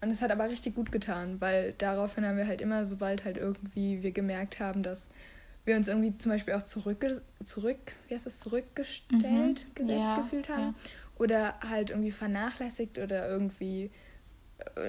[0.00, 3.36] Und es hat aber richtig gut getan, weil daraufhin haben wir halt immer, sobald halt
[3.36, 5.08] irgendwie wir gemerkt haben, dass
[5.66, 7.04] wir uns irgendwie zum Beispiel auch zurück,
[7.44, 9.74] zurück wie heißt das, zurückgestellt, mhm.
[9.74, 10.62] gesetzt ja, gefühlt haben.
[10.62, 10.74] Ja.
[11.18, 13.90] Oder halt irgendwie vernachlässigt oder irgendwie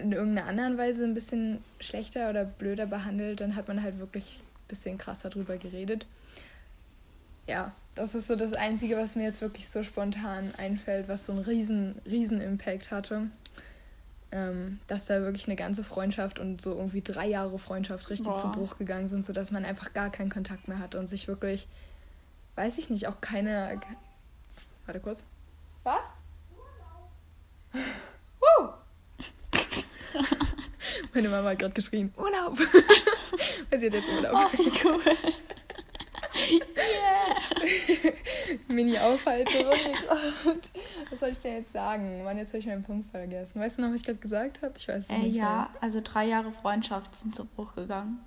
[0.02, 4.40] in irgendeiner anderen Weise ein bisschen schlechter oder blöder behandelt, dann hat man halt wirklich
[4.42, 6.06] ein bisschen krasser drüber geredet.
[7.48, 11.34] Ja, das ist so das Einzige, was mir jetzt wirklich so spontan einfällt, was so
[11.34, 13.30] einen riesen, riesen Impact hatte
[14.32, 18.38] ähm, dass da wirklich eine ganze Freundschaft und so irgendwie drei Jahre Freundschaft richtig Boah.
[18.38, 21.68] zu Bruch gegangen sind, sodass man einfach gar keinen Kontakt mehr hatte und sich wirklich,
[22.56, 23.80] weiß ich nicht, auch keine.
[24.86, 25.24] Warte kurz.
[25.84, 26.06] Was?
[28.40, 28.70] Woo!
[31.14, 32.58] Meine Mama hat gerade geschrien, Urlaub!
[33.70, 34.34] Weil sie hat jetzt Urlaub.
[34.34, 35.18] Oh, wie cool.
[38.68, 39.74] Mini-Aufhalterung.
[40.46, 40.72] Und
[41.10, 42.24] was soll ich denn jetzt sagen?
[42.24, 43.60] Mann, jetzt habe ich meinen Punkt vergessen.
[43.60, 44.74] Weißt du noch, was ich gerade gesagt habe?
[44.78, 45.36] Ich weiß es äh, nicht.
[45.36, 45.82] Ja, mehr.
[45.82, 48.20] also drei Jahre Freundschaft sind zu Bruch gegangen.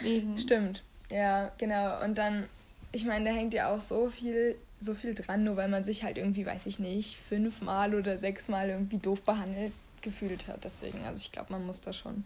[0.00, 0.38] Wegen.
[0.38, 0.82] Stimmt.
[1.10, 2.02] Ja, genau.
[2.04, 2.48] Und dann,
[2.92, 6.02] ich meine, da hängt ja auch so viel, so viel dran, nur weil man sich
[6.02, 10.64] halt irgendwie, weiß ich nicht, fünfmal oder sechsmal irgendwie doof behandelt gefühlt hat.
[10.64, 12.24] Deswegen, also ich glaube, man muss da schon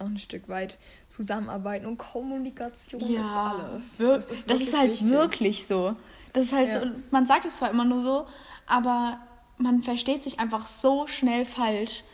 [0.00, 3.96] auch ein Stück weit zusammenarbeiten und Kommunikation ja, ist alles.
[3.98, 5.10] Das ist, das ist halt wichtig.
[5.10, 5.96] wirklich so.
[6.32, 6.80] Das ist halt ja.
[6.82, 8.26] so, man sagt es zwar immer nur so,
[8.66, 9.20] aber
[9.58, 12.04] man versteht sich einfach so schnell falsch.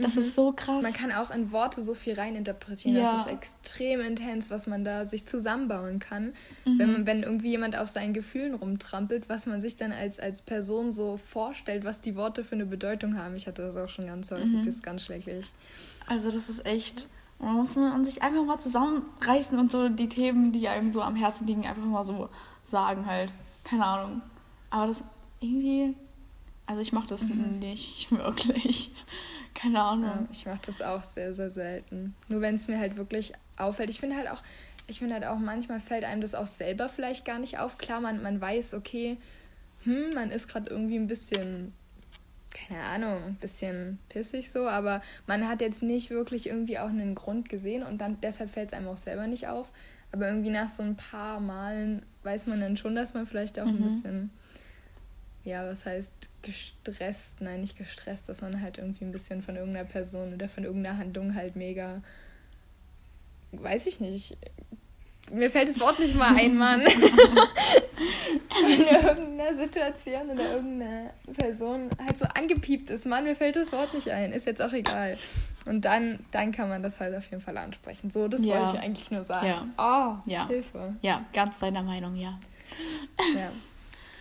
[0.00, 0.20] Das mhm.
[0.20, 0.82] ist so krass.
[0.82, 2.96] Man kann auch in Worte so viel reininterpretieren.
[2.96, 3.12] Ja.
[3.12, 6.32] Das ist extrem intens, was man da sich zusammenbauen kann.
[6.64, 6.78] Mhm.
[6.78, 10.42] Wenn, man, wenn irgendwie jemand auf seinen Gefühlen rumtrampelt, was man sich dann als, als
[10.42, 13.36] Person so vorstellt, was die Worte für eine Bedeutung haben.
[13.36, 14.46] Ich hatte das auch schon ganz häufig.
[14.46, 14.64] Mhm.
[14.64, 15.46] Das ist ganz schrecklich.
[16.06, 17.08] Also das ist echt
[17.40, 21.16] man muss man sich einfach mal zusammenreißen und so die Themen, die einem so am
[21.16, 22.28] Herzen liegen, einfach mal so
[22.62, 23.32] sagen halt.
[23.64, 24.22] Keine Ahnung.
[24.68, 25.02] Aber das
[25.40, 25.94] irgendwie.
[26.66, 27.58] Also ich mache das mhm.
[27.58, 28.92] nicht wirklich.
[29.54, 30.04] Keine Ahnung.
[30.04, 32.14] Ja, ich mache das auch sehr, sehr selten.
[32.28, 33.90] Nur wenn es mir halt wirklich auffällt.
[33.90, 34.42] Ich finde halt auch,
[34.86, 37.78] ich finde halt auch, manchmal fällt einem das auch selber vielleicht gar nicht auf.
[37.78, 39.16] Klar, man, man weiß, okay,
[39.84, 41.72] hm, man ist gerade irgendwie ein bisschen
[42.52, 47.14] keine Ahnung, ein bisschen pissig so, aber man hat jetzt nicht wirklich irgendwie auch einen
[47.14, 49.68] Grund gesehen und dann deshalb fällt es einem auch selber nicht auf.
[50.12, 53.66] Aber irgendwie nach so ein paar Malen weiß man dann schon, dass man vielleicht auch
[53.66, 53.76] mhm.
[53.76, 54.30] ein bisschen,
[55.44, 59.88] ja, was heißt gestresst, nein, nicht gestresst, dass man halt irgendwie ein bisschen von irgendeiner
[59.88, 62.02] Person oder von irgendeiner Handlung halt mega,
[63.52, 64.36] weiß ich nicht,
[65.30, 66.80] mir fällt das Wort nicht mal ein, Mann.
[68.62, 73.94] Wenn irgendeine Situation oder irgendeine Person halt so angepiept ist, Mann, mir fällt das Wort
[73.94, 74.32] nicht ein.
[74.32, 75.18] Ist jetzt auch egal.
[75.66, 78.10] Und dann, dann kann man das halt auf jeden Fall ansprechen.
[78.10, 78.58] So, das ja.
[78.58, 79.46] wollte ich eigentlich nur sagen.
[79.46, 79.66] Ja.
[79.78, 80.48] Oh, ja.
[80.48, 80.94] Hilfe.
[81.02, 82.38] Ja, ganz deiner Meinung, ja.
[83.34, 83.52] Ja,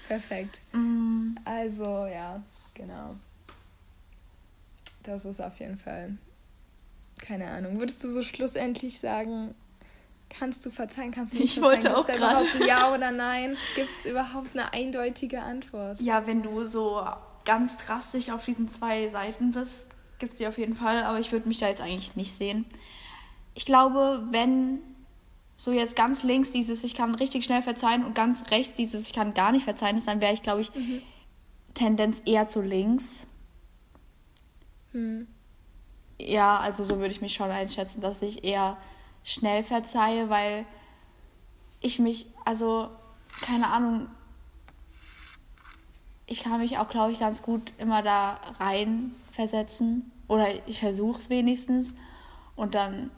[0.07, 0.59] perfekt.
[0.73, 1.35] Mm.
[1.45, 2.41] Also, ja,
[2.73, 3.15] genau.
[5.03, 6.17] Das ist auf jeden Fall,
[7.19, 7.79] keine Ahnung.
[7.79, 9.55] Würdest du so schlussendlich sagen,
[10.29, 11.11] Kannst du verzeihen?
[11.11, 11.93] Kannst du nicht ich verzeihen?
[11.93, 12.45] Wollte auch gerade.
[12.67, 13.57] Ja oder nein?
[13.75, 15.99] Gibt es überhaupt eine eindeutige Antwort?
[15.99, 17.03] Ja, wenn du so
[17.45, 19.87] ganz drastisch auf diesen zwei Seiten bist,
[20.19, 21.03] gibt es die auf jeden Fall.
[21.03, 22.65] Aber ich würde mich da jetzt eigentlich nicht sehen.
[23.55, 24.79] Ich glaube, wenn
[25.55, 29.13] so jetzt ganz links dieses ich kann richtig schnell verzeihen und ganz rechts dieses ich
[29.13, 31.01] kann gar nicht verzeihen ist, dann wäre ich, glaube ich, mhm.
[31.73, 33.27] Tendenz eher zu links.
[34.91, 35.27] Hm.
[36.21, 38.77] Ja, also so würde ich mich schon einschätzen, dass ich eher
[39.23, 40.65] schnell verzeihe, weil
[41.81, 42.89] ich mich, also
[43.41, 44.07] keine Ahnung,
[46.25, 50.11] ich kann mich auch, glaube ich, ganz gut immer da rein versetzen.
[50.27, 51.95] Oder ich versuche es wenigstens.
[52.55, 53.09] Und dann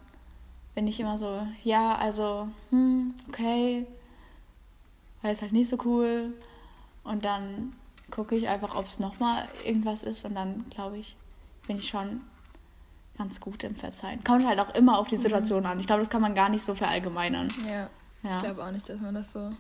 [0.76, 3.86] bin ich immer so, ja, also, hm, okay,
[5.22, 6.34] weil es halt nicht so cool.
[7.04, 7.74] Und dann
[8.12, 10.24] gucke ich einfach, ob es nochmal irgendwas ist.
[10.24, 11.18] Und dann, glaube ich,
[11.68, 12.22] bin ich schon
[13.22, 14.24] ganz gut im Verzeihen.
[14.24, 15.22] Kommt halt auch immer auf die mhm.
[15.22, 15.68] Situation mhm.
[15.68, 15.80] an.
[15.80, 17.50] Ich glaube, das kann man gar nicht so verallgemeinern.
[17.70, 17.90] Ja.
[18.24, 18.38] ja.
[18.38, 19.52] Ich glaube auch nicht, dass man das so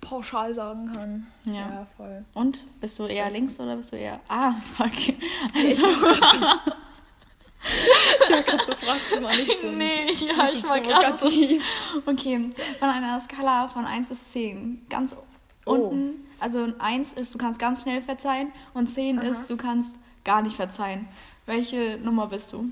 [0.00, 1.26] pauschal sagen kann.
[1.44, 2.24] Ja, ja voll.
[2.32, 2.64] Und?
[2.80, 4.20] Bist du eher links oder bist du eher.
[4.28, 4.90] Ah, fuck.
[5.54, 5.86] Also.
[8.22, 9.70] Ich habe gerade so gefragt, das war nicht so.
[9.70, 11.28] Nee, ja, ich war gerade so.
[12.06, 14.86] Okay, von einer Skala von 1 bis 10.
[14.88, 15.16] Ganz
[15.66, 15.72] oh.
[15.72, 19.26] unten, also 1 ist, du kannst ganz schnell verzeihen und 10 Aha.
[19.26, 21.08] ist, du kannst gar nicht verzeihen.
[21.48, 22.70] Welche Nummer bist du?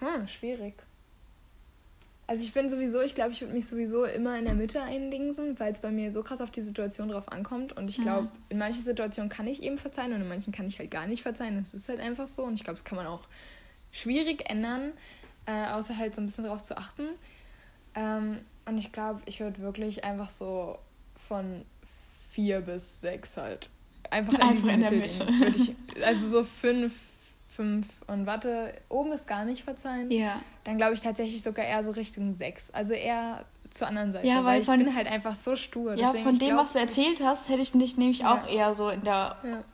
[0.00, 0.74] Hm, schwierig.
[2.26, 5.60] Also ich bin sowieso, ich glaube, ich würde mich sowieso immer in der Mitte eindingsen,
[5.60, 7.72] weil es bei mir so krass auf die Situation drauf ankommt.
[7.76, 8.32] Und ich glaube, ja.
[8.48, 11.22] in manchen Situationen kann ich eben verzeihen und in manchen kann ich halt gar nicht
[11.22, 11.56] verzeihen.
[11.56, 12.42] Das ist halt einfach so.
[12.42, 13.28] Und ich glaube, das kann man auch
[13.92, 14.92] schwierig ändern,
[15.46, 17.04] äh, außer halt so ein bisschen drauf zu achten.
[17.94, 20.80] Ähm, und ich glaube, ich würde wirklich einfach so
[21.14, 21.64] von
[22.32, 23.68] vier bis sechs halt.
[24.10, 25.26] Einfach in, Einfach in der Mitte.
[25.54, 26.94] Ich, also so fünf,
[27.48, 30.10] fünf und warte, oben ist gar nicht verzeihen.
[30.10, 30.40] Ja.
[30.64, 32.70] Dann glaube ich tatsächlich sogar eher so Richtung sechs.
[32.72, 34.26] Also eher zur anderen Seite.
[34.26, 35.94] Ja, weil, weil ich von, bin halt einfach so stur.
[35.94, 38.34] Ja, von dem, glaub, was du erzählt hast, hätte ich dich nämlich ja.
[38.34, 39.64] auch eher so in der ja.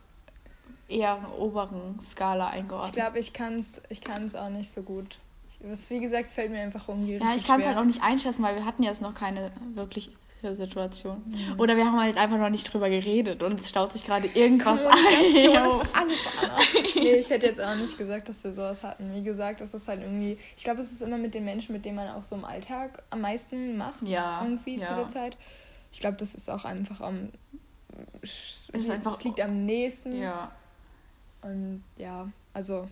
[0.87, 2.95] eher oberen Skala eingeordnet.
[2.95, 5.17] Ich glaube, ich kann es ich kann's auch nicht so gut.
[5.49, 7.83] Ich, wie gesagt, es fällt mir einfach um die Ja, ich kann es halt auch
[7.83, 11.21] nicht einschätzen, weil wir hatten jetzt noch keine wirklich Situation.
[11.25, 11.59] Mhm.
[11.59, 14.79] Oder wir haben halt einfach noch nicht drüber geredet und es staut sich gerade irgendwas
[14.81, 16.17] ist alles
[16.95, 19.13] nee, ich hätte jetzt auch nicht gesagt, dass wir sowas hatten.
[19.13, 21.85] Wie gesagt, das ist halt irgendwie, ich glaube, es ist immer mit den Menschen, mit
[21.85, 24.01] denen man auch so im Alltag am meisten macht.
[24.01, 24.41] Ja.
[24.43, 24.87] Irgendwie ja.
[24.87, 25.37] zu der Zeit.
[25.91, 27.29] Ich glaube, das ist auch einfach am.
[28.21, 30.21] Es, ist einfach, es liegt am nächsten.
[30.21, 30.51] Ja.
[31.41, 32.87] Und ja, also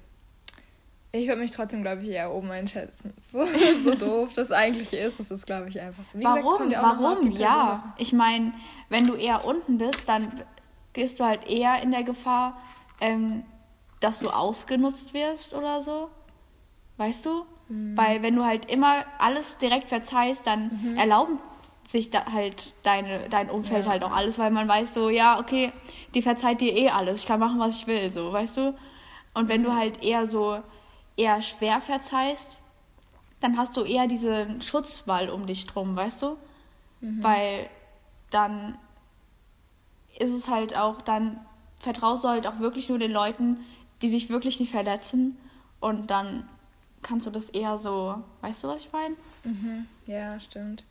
[1.11, 3.13] ich würde mich trotzdem, glaube ich, eher oben einschätzen.
[3.27, 3.45] So,
[3.83, 6.19] so doof das eigentlich ist, das ist, glaube ich, einfach so.
[6.19, 6.69] Wie Warum?
[6.69, 7.31] Gesagt, Warum?
[7.31, 7.93] Ja.
[7.97, 8.53] Ich meine,
[8.89, 10.31] wenn du eher unten bist, dann
[10.93, 12.57] gehst du halt eher in der Gefahr,
[13.01, 13.43] ähm,
[13.99, 16.09] dass du ausgenutzt wirst oder so.
[16.97, 17.45] Weißt du?
[17.69, 17.97] Mhm.
[17.97, 20.97] Weil wenn du halt immer alles direkt verzeihst, dann mhm.
[20.97, 21.39] erlauben
[21.85, 23.91] sich da halt deine, dein Umfeld ja.
[23.91, 25.71] halt auch alles, weil man weiß so, ja, okay,
[26.13, 28.77] die verzeiht dir eh alles, ich kann machen, was ich will, so, weißt du?
[29.33, 29.65] Und wenn mhm.
[29.65, 30.61] du halt eher so
[31.17, 32.61] eher schwer verzeihst,
[33.39, 36.37] dann hast du eher diesen Schutzwall um dich drum, weißt du?
[37.01, 37.23] Mhm.
[37.23, 37.69] Weil
[38.29, 38.77] dann
[40.17, 41.39] ist es halt auch, dann
[41.79, 43.57] vertraust du halt auch wirklich nur den Leuten,
[44.01, 45.37] die dich wirklich nicht verletzen
[45.79, 46.47] und dann
[47.03, 49.15] kannst du das eher so, weißt du, was ich meine?
[49.43, 49.87] Mhm.
[50.07, 50.83] Ja, stimmt.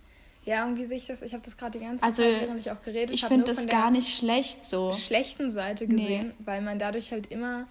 [0.44, 2.70] Ja, irgendwie sehe ich das, ich habe das gerade die ganze also, Zeit, während ich
[2.70, 4.92] auch geredet Ich finde das gar nicht schlecht so.
[4.92, 6.34] Schlechten Seite gesehen, nee.
[6.38, 7.66] weil man dadurch halt immer,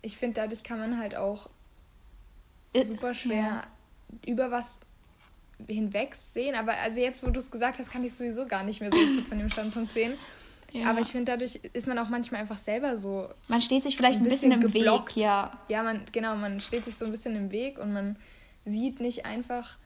[0.00, 1.50] ich finde, dadurch kann man halt auch
[2.84, 3.62] super schwer ja.
[4.26, 4.80] über was
[5.66, 6.54] hinwegsehen.
[6.54, 8.98] Aber also jetzt, wo du es gesagt hast, kann ich sowieso gar nicht mehr so
[8.98, 10.14] richtig von dem Standpunkt sehen.
[10.72, 10.88] Ja.
[10.88, 13.28] Aber ich finde, dadurch ist man auch manchmal einfach selber so.
[13.48, 15.16] Man steht sich vielleicht ein bisschen, bisschen im geblockt.
[15.16, 15.58] Weg, ja.
[15.68, 18.16] Ja, man, genau, man steht sich so ein bisschen im Weg und man
[18.64, 19.78] sieht nicht einfach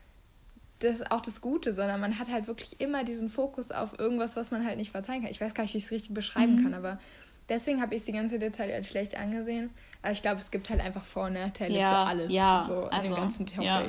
[0.80, 4.50] das, auch das Gute, sondern man hat halt wirklich immer diesen Fokus auf irgendwas, was
[4.50, 5.30] man halt nicht verzeihen kann.
[5.30, 6.62] Ich weiß gar nicht, wie ich es richtig beschreiben mhm.
[6.62, 6.98] kann, aber
[7.48, 9.70] deswegen habe ich es die ganze Zeit als schlecht angesehen.
[10.02, 12.32] Aber ich glaube, es gibt halt einfach Vor- und Nachteile ja, für alles.
[12.32, 13.64] Ja, so also, dem ganzen Topic.
[13.64, 13.82] Ja.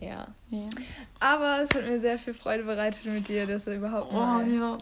[0.00, 0.28] ja.
[0.50, 0.68] ja.
[1.20, 4.78] Aber es hat mir sehr viel Freude bereitet mit dir, das überhaupt oh, mal ja.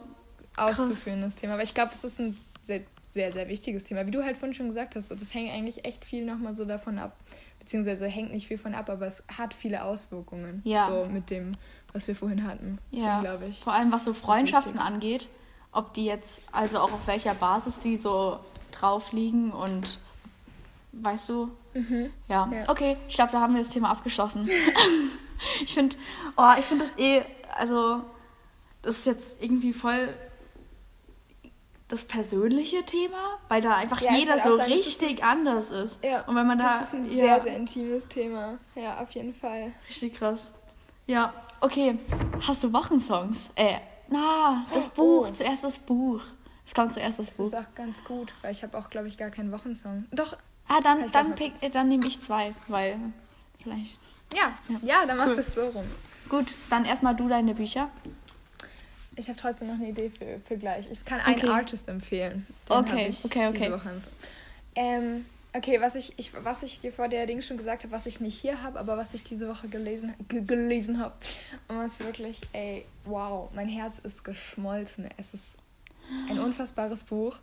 [0.57, 1.53] auszuführen, das Thema.
[1.53, 4.05] Aber ich glaube, es ist ein sehr, sehr, sehr wichtiges Thema.
[4.05, 6.65] Wie du halt vorhin schon gesagt hast, so, das hängt eigentlich echt viel nochmal so
[6.65, 7.15] davon ab.
[7.59, 10.61] Beziehungsweise hängt nicht viel von ab, aber es hat viele Auswirkungen.
[10.65, 10.87] Ja.
[10.87, 11.53] So mit dem,
[11.93, 12.77] was wir vorhin hatten.
[12.91, 13.21] Deswegen ja.
[13.21, 13.59] glaube ich.
[13.61, 15.29] Vor allem was so Freundschaften angeht,
[15.75, 18.39] ob die jetzt, also auch auf welcher Basis die so
[18.71, 19.99] drauf liegen und
[21.01, 21.51] Weißt du?
[21.73, 22.11] Mhm.
[22.29, 22.49] Ja.
[22.51, 22.69] ja.
[22.69, 24.49] Okay, ich glaube, da haben wir das Thema abgeschlossen.
[25.63, 25.97] ich finde,
[26.37, 27.21] oh, ich finde das eh,
[27.57, 28.01] also,
[28.81, 30.13] das ist jetzt irgendwie voll
[31.87, 36.03] das persönliche Thema, weil da einfach ja, jeder so sagen, richtig anders ist.
[36.03, 38.57] Ja, und wenn man da, das ist ein sehr, sehr intimes Thema.
[38.73, 39.71] Ja, auf jeden Fall.
[39.87, 40.53] Richtig krass.
[41.07, 41.99] Ja, okay.
[42.47, 43.51] Hast du Wochensongs?
[43.55, 43.75] Äh,
[44.09, 45.21] na, das oh.
[45.21, 45.33] Buch.
[45.33, 46.21] Zuerst das Buch.
[46.65, 47.51] Es kommt zuerst das, das Buch.
[47.51, 50.05] Das ist auch ganz gut, weil ich habe auch, glaube ich, gar keinen Wochensong.
[50.11, 50.35] Doch.
[50.67, 52.97] Ah, dann, dann, pick, dann nehme ich zwei, weil
[53.61, 53.97] vielleicht.
[54.33, 55.35] Ja, ja, ja dann mach cool.
[55.35, 55.85] das so rum.
[56.27, 57.89] Gut, dann erstmal du deine Bücher.
[59.15, 60.91] Ich habe trotzdem noch eine Idee für, für gleich.
[60.91, 61.49] Ich kann einen okay.
[61.49, 62.47] Artist empfehlen.
[62.67, 63.79] Den okay, okay, okay.
[64.75, 68.05] Ähm, okay, was ich, ich, was ich dir vor der Ding schon gesagt habe, was
[68.05, 71.15] ich nicht hier habe, aber was ich diese Woche gelesen, gelesen habe.
[71.67, 75.09] Und was wirklich, ey, wow, mein Herz ist geschmolzen.
[75.17, 75.57] Es ist
[76.29, 77.37] ein unfassbares Buch.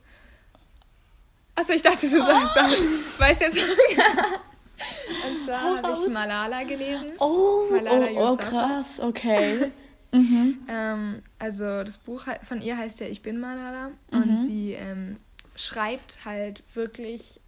[1.54, 2.72] Achso, ich dachte, du sagst das.
[2.78, 3.58] Ich weiß jetzt.
[3.58, 7.12] Und zwar habe ich Malala gelesen.
[7.18, 9.70] Oh, Malala oh, oh krass, okay.
[10.12, 10.66] mhm.
[10.68, 14.22] ähm, also das Buch von ihr heißt ja Ich bin Malala mhm.
[14.22, 15.18] und sie ähm,
[15.54, 17.40] schreibt halt wirklich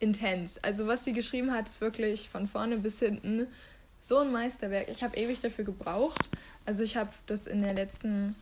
[0.00, 0.58] intens.
[0.58, 3.46] Also was sie geschrieben hat, ist wirklich von vorne bis hinten
[4.00, 4.88] so ein Meisterwerk.
[4.88, 6.30] Ich habe ewig dafür gebraucht.
[6.66, 8.34] Also ich habe das in der letzten,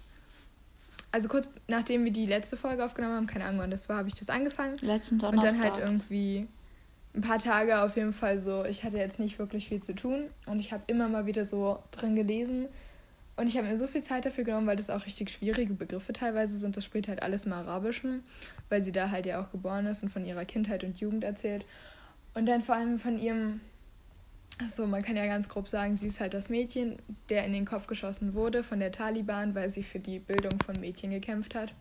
[1.13, 4.09] also kurz nachdem wir die letzte Folge aufgenommen haben, keine Ahnung wann das war, habe
[4.09, 4.77] ich das angefangen.
[4.81, 5.51] Letzten Donnerstag.
[5.51, 6.47] Und dann halt irgendwie
[7.15, 10.25] ein paar Tage auf jeden Fall so, ich hatte jetzt nicht wirklich viel zu tun
[10.47, 12.67] und ich habe immer mal wieder so drin gelesen.
[13.39, 16.13] Und ich habe mir so viel Zeit dafür genommen, weil das auch richtig schwierige Begriffe
[16.13, 16.77] teilweise sind.
[16.77, 18.25] Das spielt halt alles im Arabischen,
[18.69, 21.65] weil sie da halt ja auch geboren ist und von ihrer Kindheit und Jugend erzählt.
[22.35, 23.61] Und dann vor allem von ihrem,
[24.61, 26.99] also man kann ja ganz grob sagen, sie ist halt das Mädchen,
[27.29, 30.75] der in den Kopf geschossen wurde von der Taliban, weil sie für die Bildung von
[30.81, 31.73] Mädchen gekämpft hat.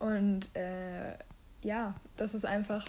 [0.00, 1.12] Und äh,
[1.62, 2.84] ja, das ist einfach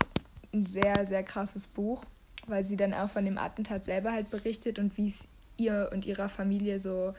[0.52, 2.06] ein sehr, sehr krasses Buch,
[2.48, 5.28] weil sie dann auch von dem Attentat selber halt berichtet und wie es
[5.58, 7.14] ihr und ihrer Familie so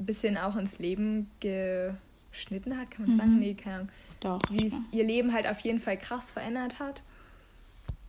[0.00, 3.18] ein bisschen auch ins Leben geschnitten hat, kann man mhm.
[3.18, 3.38] sagen?
[3.38, 3.88] Nee, keine Ahnung.
[4.20, 4.38] Doch.
[4.50, 7.02] Wie es ihr Leben halt auf jeden Fall krass verändert hat.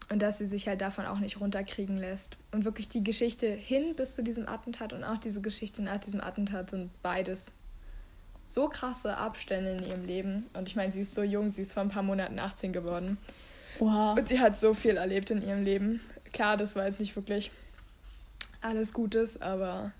[0.10, 2.38] Und dass sie sich halt davon auch nicht runterkriegen lässt.
[2.52, 6.20] Und wirklich die Geschichte hin bis zu diesem Attentat und auch diese Geschichte nach diesem
[6.20, 7.52] Attentat sind beides
[8.50, 10.46] so krasse Abstände in ihrem Leben.
[10.54, 13.18] Und ich meine, sie ist so jung, sie ist vor ein paar Monaten 18 geworden.
[13.80, 14.18] Wow.
[14.18, 16.02] Und sie hat so viel erlebt in ihrem Leben.
[16.34, 17.52] Klar, das war jetzt nicht wirklich
[18.60, 19.94] alles Gutes, aber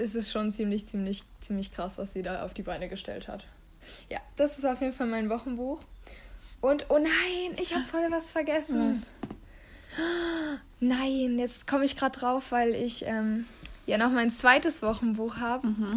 [0.00, 3.44] es ist schon ziemlich, ziemlich, ziemlich krass, was sie da auf die Beine gestellt hat.
[4.08, 5.80] Ja, das ist auf jeden Fall mein Wochenbuch.
[6.60, 8.92] Und, oh nein, ich habe voll was vergessen.
[8.92, 9.14] Was?
[10.80, 13.46] Nein, jetzt komme ich gerade drauf, weil ich ähm,
[13.86, 15.68] ja noch mein zweites Wochenbuch habe.
[15.68, 15.94] Mhm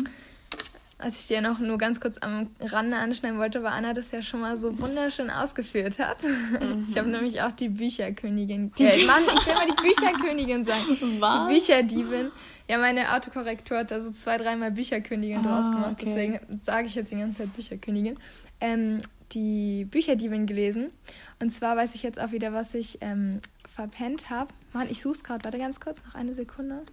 [1.03, 4.21] was ich dir noch nur ganz kurz am Rande anschneiden wollte, weil Anna das ja
[4.21, 6.23] schon mal so wunderschön ausgeführt hat.
[6.23, 6.87] Mhm.
[6.89, 8.71] Ich habe nämlich auch die Bücherkönigin.
[8.77, 10.97] Die äh, Mann, ich will mal die Bücherkönigin sagen.
[11.19, 11.47] Was?
[11.47, 12.31] Die Bücherdiebin.
[12.69, 15.93] Ja, meine Autokorrektur hat da so zwei, dreimal Bücherkönigin ah, draus gemacht.
[15.93, 16.05] Okay.
[16.05, 18.17] Deswegen sage ich jetzt die ganze Zeit Bücherkönigin.
[18.61, 19.01] Ähm,
[19.33, 20.91] die Bücherdiebin gelesen.
[21.39, 24.53] Und zwar weiß ich jetzt auch wieder, was ich ähm, verpennt habe.
[24.71, 25.43] Mann, ich suche es gerade.
[25.43, 26.83] Warte ganz kurz, noch eine Sekunde.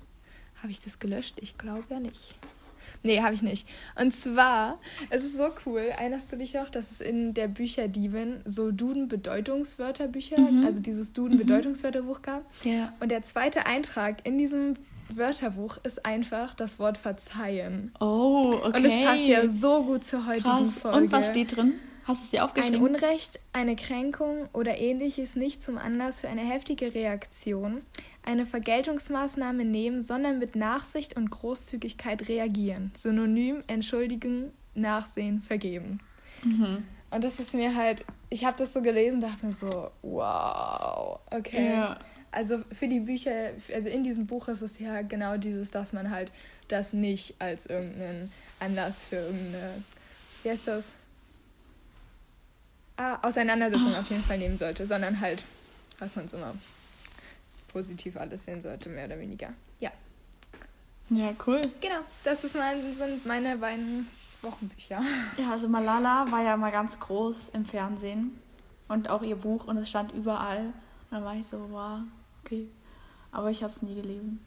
[0.62, 1.37] Habe ich das gelöscht?
[1.40, 2.37] Ich glaube ja nicht.
[3.02, 3.68] Nee, habe ich nicht.
[3.94, 4.78] Und zwar,
[5.11, 10.38] es ist so cool, erinnerst du dich noch, dass es in der Bücherdiebin so Duden-Bedeutungswörterbücher,
[10.38, 10.66] mhm.
[10.66, 12.44] also dieses Duden-Bedeutungswörterbuch gab.
[12.64, 12.92] Ja.
[13.00, 14.74] Und der zweite Eintrag in diesem
[15.16, 17.92] Wörterbuch ist einfach das Wort verzeihen.
[18.01, 18.79] Oh, okay.
[18.79, 20.79] Und es passt ja so gut zur heutigen Krass.
[20.79, 20.99] Folge.
[20.99, 21.75] Und was steht drin?
[22.05, 22.85] Hast du es dir aufgeschrieben?
[22.85, 27.83] Ein Unrecht, eine Kränkung oder ähnliches nicht zum Anlass für eine heftige Reaktion,
[28.25, 32.90] eine Vergeltungsmaßnahme nehmen, sondern mit Nachsicht und Großzügigkeit reagieren.
[32.94, 36.01] Synonym entschuldigen, nachsehen, vergeben.
[36.42, 36.85] Mhm.
[37.11, 41.70] Und das ist mir halt, ich habe das so gelesen, dachte mir so, wow, okay.
[41.70, 41.99] Ja.
[42.32, 46.10] Also für die Bücher, also in diesem Buch ist es ja genau dieses, dass man
[46.10, 46.30] halt
[46.68, 49.82] das nicht als irgendeinen Anlass für irgendeine,
[50.42, 50.92] wie heißt das?
[52.96, 53.98] Ah, Auseinandersetzung oh.
[53.98, 55.42] auf jeden Fall nehmen sollte, sondern halt,
[55.98, 56.54] was man es immer
[57.68, 59.52] positiv alles sehen sollte, mehr oder weniger.
[59.80, 59.90] Ja.
[61.08, 61.60] Ja, cool.
[61.80, 64.06] Genau, das ist mein, sind meine beiden
[64.42, 65.02] Wochenbücher.
[65.36, 68.38] Ja, also Malala war ja mal ganz groß im Fernsehen
[68.88, 70.66] und auch ihr Buch und es stand überall.
[70.66, 70.72] Und
[71.10, 72.00] dann war ich so, wow,
[72.44, 72.68] okay.
[73.32, 74.40] Aber ich habe es nie gelesen.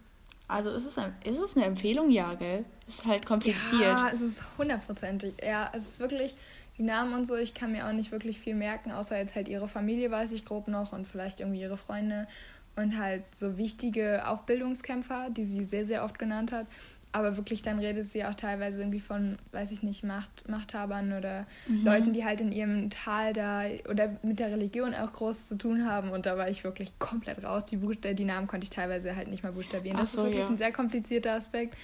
[0.48, 2.10] Also ist es, ein, ist es eine Empfehlung?
[2.10, 2.66] Ja, gell?
[2.86, 3.82] Ist halt kompliziert.
[3.82, 5.36] Ja, es ist hundertprozentig.
[5.44, 6.36] Ja, es ist wirklich
[6.78, 7.36] die Namen und so.
[7.36, 10.46] Ich kann mir auch nicht wirklich viel merken, außer jetzt halt ihre Familie weiß ich
[10.46, 12.28] grob noch und vielleicht irgendwie ihre Freunde
[12.76, 16.68] und halt so wichtige auch Bildungskämpfer, die sie sehr, sehr oft genannt hat.
[17.14, 21.46] Aber wirklich, dann redet sie auch teilweise irgendwie von, weiß ich nicht, Macht, Machthabern oder
[21.68, 21.86] mhm.
[21.86, 25.88] Leuten, die halt in ihrem Tal da oder mit der Religion auch groß zu tun
[25.88, 26.10] haben.
[26.10, 27.66] Und da war ich wirklich komplett raus.
[27.66, 29.98] Die, Buchst die Namen konnte ich teilweise halt nicht mal buchstabieren.
[29.98, 30.50] Das so, ist wirklich ja.
[30.50, 31.78] ein sehr komplizierter Aspekt.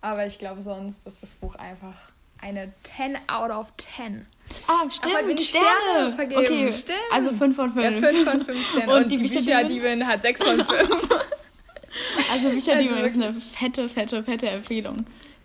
[0.00, 2.12] Aber ich glaube sonst ist das Buch einfach
[2.42, 4.26] eine 10 out of 10.
[4.66, 5.38] Ah, stimmt, Sterne.
[5.38, 6.40] Sterne vergeben.
[6.40, 6.98] Okay, stimmt.
[7.10, 7.84] Also 5 von 5.
[7.84, 8.92] Ja, 5 von 5 Sterne.
[8.92, 10.68] Und, Und die, die Bücherdiebin hat 6 von 5.
[12.30, 15.04] also Bücherdiebin also ist eine fette, fette, fette Empfehlung.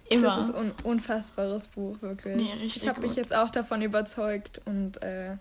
[0.09, 0.27] Immer.
[0.27, 2.37] Das ist ein unfassbares Buch, wirklich.
[2.37, 5.35] Nee, richtig ich habe mich jetzt auch davon überzeugt und äh,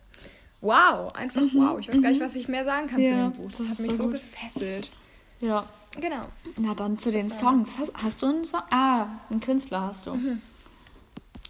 [0.61, 1.51] wow, einfach mhm.
[1.55, 1.79] wow.
[1.79, 3.51] Ich weiß gar nicht, was ich mehr sagen kann ja, zu dem Buch.
[3.51, 4.91] Das, das hat mich so, so gefesselt.
[5.41, 5.65] Ja.
[6.01, 6.23] Genau.
[6.57, 7.71] Na dann zu den Songs.
[7.79, 8.63] Hast, hast, du einen Song?
[8.71, 10.15] Ah, einen Künstler hast du.
[10.15, 10.43] Mhm.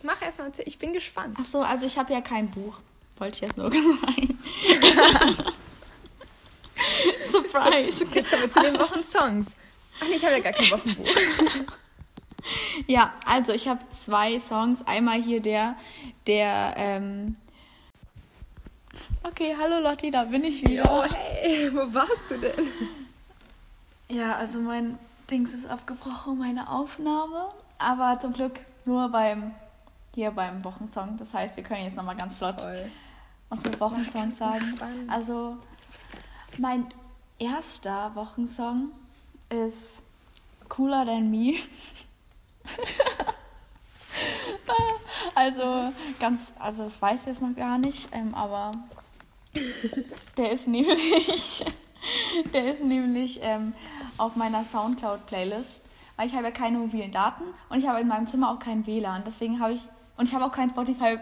[0.03, 1.37] Mach erstmal, ich bin gespannt.
[1.41, 2.79] Ach so, also ich habe ja kein Buch.
[3.19, 4.39] Wollte ich jetzt nur sagen.
[7.31, 7.99] Surprise.
[7.99, 9.57] So, jetzt kommen wir zu den Wochensongs.
[10.01, 11.07] Ach nee, ich habe ja gar kein Wochenbuch.
[12.87, 14.87] ja, also ich habe zwei Songs.
[14.87, 15.77] Einmal hier der,
[16.27, 17.37] der, ähm
[19.23, 20.85] Okay, hallo Lotti, da bin ich wieder.
[20.89, 22.69] Oh, hey, wo warst du denn?
[24.09, 24.99] Ja, also mein
[25.31, 27.49] Dings ist abgebrochen, meine Aufnahme.
[27.79, 29.53] Aber zum Glück nur beim
[30.17, 31.17] hier beim Wochensong.
[31.19, 32.91] Das heißt, wir können jetzt nochmal ganz flott Voll.
[33.51, 34.79] unsere Wochensongs sagen.
[35.09, 35.59] Also
[36.57, 36.87] mein
[37.39, 38.91] erster Wochensong
[39.51, 40.03] ist
[40.69, 41.55] Cooler Than Me.
[45.35, 48.73] also ganz, also das weiß ich jetzt noch gar nicht, ähm, aber
[50.37, 51.65] der ist nämlich,
[52.53, 53.75] der ist nämlich ähm,
[54.19, 55.81] auf meiner Soundcloud-Playlist,
[56.17, 58.87] weil ich habe ja keine mobilen Daten und ich habe in meinem Zimmer auch kein
[58.87, 59.23] WLAN.
[59.27, 59.83] Deswegen habe ich
[60.17, 61.19] und ich habe auch kein Spotify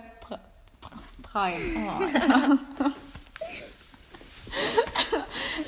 [1.23, 1.57] Prime.
[1.77, 2.89] Oh,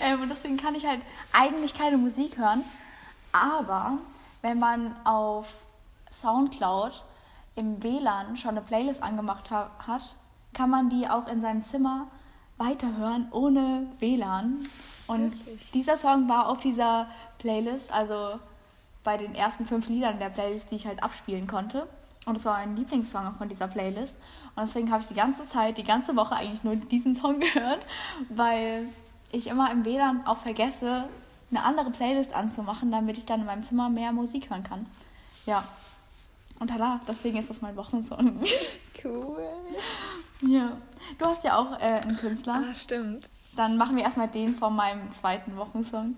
[0.00, 1.00] ähm, und deswegen kann ich halt
[1.32, 2.64] eigentlich keine Musik hören.
[3.32, 3.98] Aber
[4.42, 5.46] wenn man auf
[6.10, 7.02] Soundcloud
[7.54, 10.14] im WLAN schon eine Playlist angemacht ha hat,
[10.52, 12.06] kann man die auch in seinem Zimmer
[12.56, 14.62] weiterhören ohne WLAN.
[15.06, 15.70] Und Wirklich?
[15.72, 17.08] dieser Song war auf dieser
[17.38, 18.38] Playlist, also
[19.04, 21.86] bei den ersten fünf Liedern der Playlist, die ich halt abspielen konnte.
[22.26, 24.16] Und es war mein Lieblingssong von dieser Playlist.
[24.56, 27.86] Und deswegen habe ich die ganze Zeit, die ganze Woche eigentlich nur diesen Song gehört,
[28.30, 28.88] weil
[29.32, 31.08] ich immer im WLAN auch vergesse,
[31.50, 34.86] eine andere Playlist anzumachen, damit ich dann in meinem Zimmer mehr Musik hören kann.
[35.46, 35.64] Ja.
[36.58, 38.44] Und tada, deswegen ist das mein Wochensong.
[39.04, 39.46] Cool.
[40.40, 40.72] Ja.
[41.18, 42.64] Du hast ja auch äh, einen Künstler.
[42.68, 43.28] Ah, stimmt.
[43.54, 46.16] Dann machen wir erstmal den von meinem zweiten Wochensong.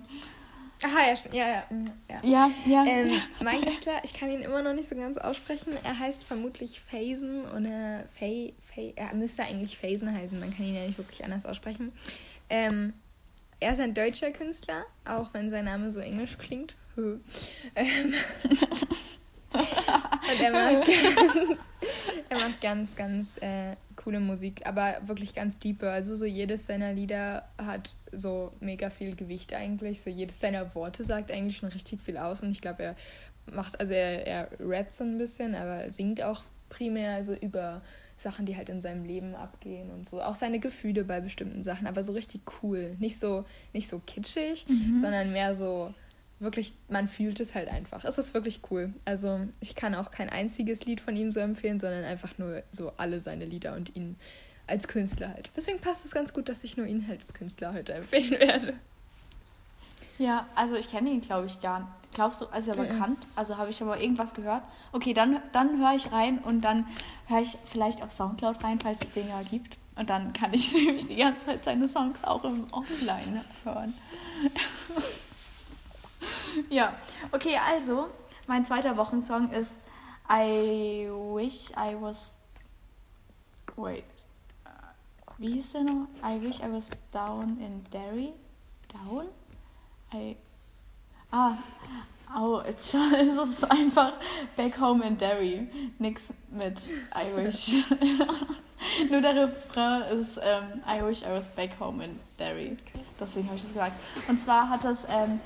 [0.83, 1.65] Aha, ja, ja, ja.
[1.71, 2.51] Mm, ja, ja.
[2.67, 2.85] ja.
[2.87, 5.73] Ähm, mein Künstler, ich kann ihn immer noch nicht so ganz aussprechen.
[5.83, 10.77] Er heißt vermutlich Phasen oder Fay, Fay, er müsste eigentlich Phasen heißen, man kann ihn
[10.77, 11.93] ja nicht wirklich anders aussprechen.
[12.51, 12.95] Ähm,
[13.61, 16.77] er ist ein deutscher Künstler, auch wenn sein Name so englisch klingt.
[16.97, 18.15] ähm,
[19.53, 21.65] und er macht ganz,
[22.29, 25.93] er macht ganz, ganz äh, coole Musik, aber wirklich ganz deeper.
[25.93, 30.01] Also so jedes seiner Lieder hat so mega viel Gewicht eigentlich.
[30.01, 32.43] So jedes seiner Worte sagt eigentlich schon richtig viel aus.
[32.43, 32.97] Und ich glaube, er
[33.53, 37.83] macht, also er, er rappt so ein bisschen, aber singt auch primär so über
[38.21, 40.23] Sachen, die halt in seinem Leben abgehen und so.
[40.23, 42.97] Auch seine Gefühle bei bestimmten Sachen, aber so richtig cool.
[42.99, 44.99] Nicht so, nicht so kitschig, mhm.
[44.99, 45.95] sondern mehr so
[46.41, 48.05] wirklich, man fühlt es halt einfach.
[48.05, 48.93] Es ist wirklich cool.
[49.05, 52.93] Also ich kann auch kein einziges Lied von ihm so empfehlen, sondern einfach nur so
[52.97, 54.17] alle seine Lieder und ihn
[54.67, 55.51] als Künstler halt.
[55.57, 58.75] Deswegen passt es ganz gut, dass ich nur ihn halt als Künstler heute empfehlen werde.
[60.19, 61.93] Ja, also ich kenne ihn, glaube ich, gar nicht.
[62.13, 63.19] Glaubst du, also er bekannt?
[63.37, 64.63] Also habe ich aber irgendwas gehört?
[64.93, 66.87] Okay, dann, dann höre ich rein und dann
[67.27, 69.77] höre ich vielleicht auf Soundcloud rein, falls es den ja gibt.
[69.95, 73.95] Und dann kann ich nämlich die ganze Zeit seine Songs auch im Offline hören.
[76.71, 76.95] ja,
[77.33, 78.09] okay, also
[78.47, 79.77] mein zweiter Wochensong ist
[80.31, 82.35] I Wish I Was.
[83.77, 84.05] Wait.
[85.37, 86.09] Wie hieß der noch?
[86.25, 88.33] I Wish I Was Down in Derry.
[88.89, 89.29] Down?
[90.15, 90.37] I.
[91.31, 91.55] Ah.
[92.37, 94.13] Oh, jetzt ist es einfach
[94.57, 95.67] Back Home in Derry.
[95.99, 96.81] Nix mit
[97.15, 97.77] I Wish.
[99.11, 102.77] Nur der Refrain ist ähm, I Wish I Was Back Home in Derry.
[103.19, 103.97] Deswegen habe ich das gesagt.
[104.29, 105.41] Und zwar hat das ähm,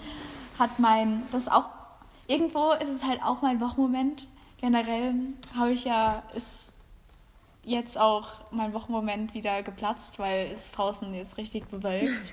[0.59, 1.67] hat mein, das auch,
[2.27, 4.29] irgendwo ist es halt auch mein Wochenmoment.
[4.59, 5.15] Generell
[5.57, 6.73] habe ich ja, ist
[7.65, 12.33] jetzt auch mein Wochenmoment wieder geplatzt, weil es draußen jetzt richtig bewölkt.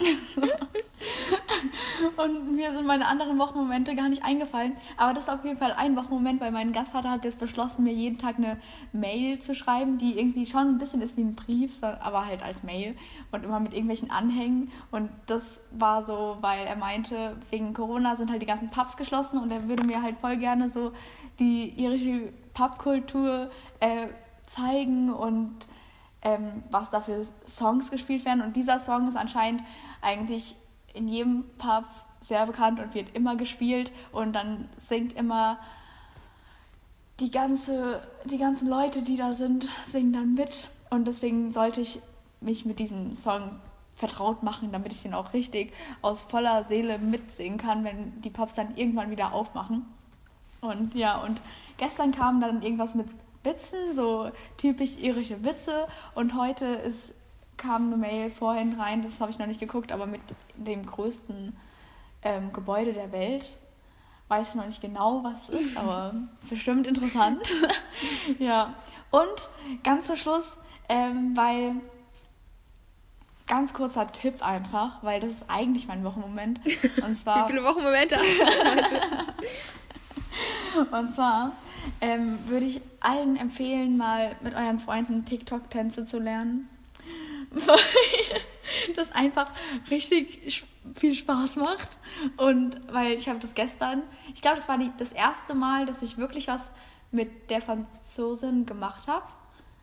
[2.16, 4.76] und mir sind meine anderen Wochenmomente gar nicht eingefallen.
[4.96, 7.92] Aber das ist auf jeden Fall ein Wochenmoment, weil mein Gastvater hat jetzt beschlossen, mir
[7.92, 8.58] jeden Tag eine
[8.92, 12.62] Mail zu schreiben, die irgendwie schon ein bisschen ist wie ein Brief, aber halt als
[12.62, 12.96] Mail
[13.32, 14.70] und immer mit irgendwelchen Anhängen.
[14.90, 19.38] Und das war so, weil er meinte, wegen Corona sind halt die ganzen Pubs geschlossen
[19.38, 20.92] und er würde mir halt voll gerne so
[21.38, 24.08] die irische Pubkultur äh,
[24.46, 25.66] zeigen und
[26.22, 28.42] ähm, was da für Songs gespielt werden.
[28.42, 29.62] Und dieser Song ist anscheinend
[30.02, 30.56] eigentlich
[30.94, 31.84] in jedem Pub
[32.20, 33.92] sehr bekannt und wird immer gespielt.
[34.12, 35.58] Und dann singt immer
[37.18, 40.68] die, ganze, die ganzen Leute, die da sind, singen dann mit.
[40.90, 42.00] Und deswegen sollte ich
[42.40, 43.60] mich mit diesem Song
[43.94, 48.54] vertraut machen, damit ich den auch richtig aus voller Seele mitsingen kann, wenn die Pops
[48.54, 49.86] dann irgendwann wieder aufmachen.
[50.62, 51.40] Und ja, und
[51.76, 53.06] gestern kam dann irgendwas mit
[53.42, 55.86] Witzen, so typisch irische Witze.
[56.14, 57.12] Und heute ist,
[57.60, 60.22] kam eine Mail vorhin rein, das habe ich noch nicht geguckt, aber mit
[60.56, 61.54] dem größten
[62.22, 63.48] ähm, Gebäude der Welt.
[64.28, 66.14] Weiß ich noch nicht genau, was es ist, aber
[66.50, 67.42] bestimmt interessant.
[68.38, 68.74] ja.
[69.10, 69.48] Und
[69.82, 70.56] ganz zum Schluss,
[70.88, 71.74] ähm, weil
[73.46, 76.60] ganz kurzer Tipp einfach, weil das ist eigentlich mein Wochenmoment.
[77.02, 77.44] Und zwar.
[77.44, 79.00] Wie viele Wochenmomente hast du heute?
[80.92, 81.52] Und zwar
[82.00, 86.68] ähm, würde ich allen empfehlen, mal mit euren Freunden TikTok-Tänze zu lernen.
[87.50, 87.78] Weil
[88.96, 89.50] das einfach
[89.90, 91.98] richtig viel Spaß macht.
[92.36, 94.02] Und weil ich habe das gestern,
[94.34, 96.72] ich glaube, das war die, das erste Mal, dass ich wirklich was
[97.10, 99.26] mit der Franzosin gemacht habe.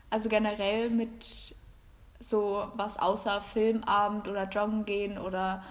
[0.10, 1.56] Also generell mit
[2.20, 5.64] so was außer Filmabend oder Joggen gehen oder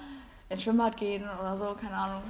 [0.49, 2.22] ins Schwimmbad gehen oder so, keine Ahnung.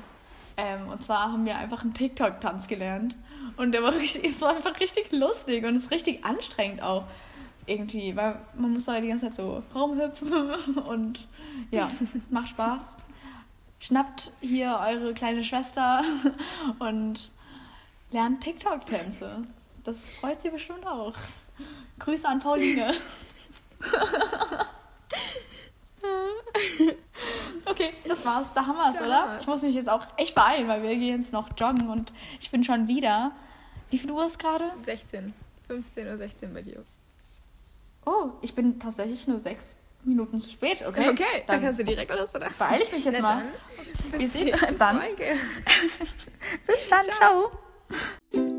[0.57, 3.15] Ähm, und zwar haben wir einfach einen TikTok-Tanz gelernt.
[3.57, 7.05] Und der war richtig, es war einfach richtig lustig und ist richtig anstrengend auch
[7.67, 10.33] irgendwie, weil man muss da die ganze Zeit so rumhüpfen
[10.89, 11.27] und
[11.71, 11.89] ja,
[12.31, 12.95] macht Spaß.
[13.79, 16.03] Schnappt hier eure kleine Schwester
[16.79, 17.31] und
[18.11, 19.45] lernt TikTok-Tänze.
[19.85, 21.15] Das freut sie bestimmt auch.
[21.99, 22.95] Grüße an Pauline.
[27.67, 28.49] okay, das war's.
[28.55, 29.37] Da haben wir es, oder?
[29.39, 32.51] Ich muss mich jetzt auch echt beeilen, weil wir gehen jetzt noch joggen und ich
[32.51, 33.33] bin schon wieder.
[33.91, 34.73] Wie viel Uhr ist gerade?
[34.85, 35.33] 16.
[35.69, 36.85] 15 oder 16 bei dir.
[38.07, 40.83] Oh, ich bin tatsächlich nur sechs Minuten zu spät.
[40.87, 42.49] Okay, okay dann, dann kannst du direkt los, oder?
[42.59, 43.45] Beeil ich mich jetzt mal.
[44.11, 44.21] Dann.
[44.21, 45.01] Wir sehen uns dann.
[46.67, 47.51] Bis dann, ciao.
[48.33, 48.53] ciao.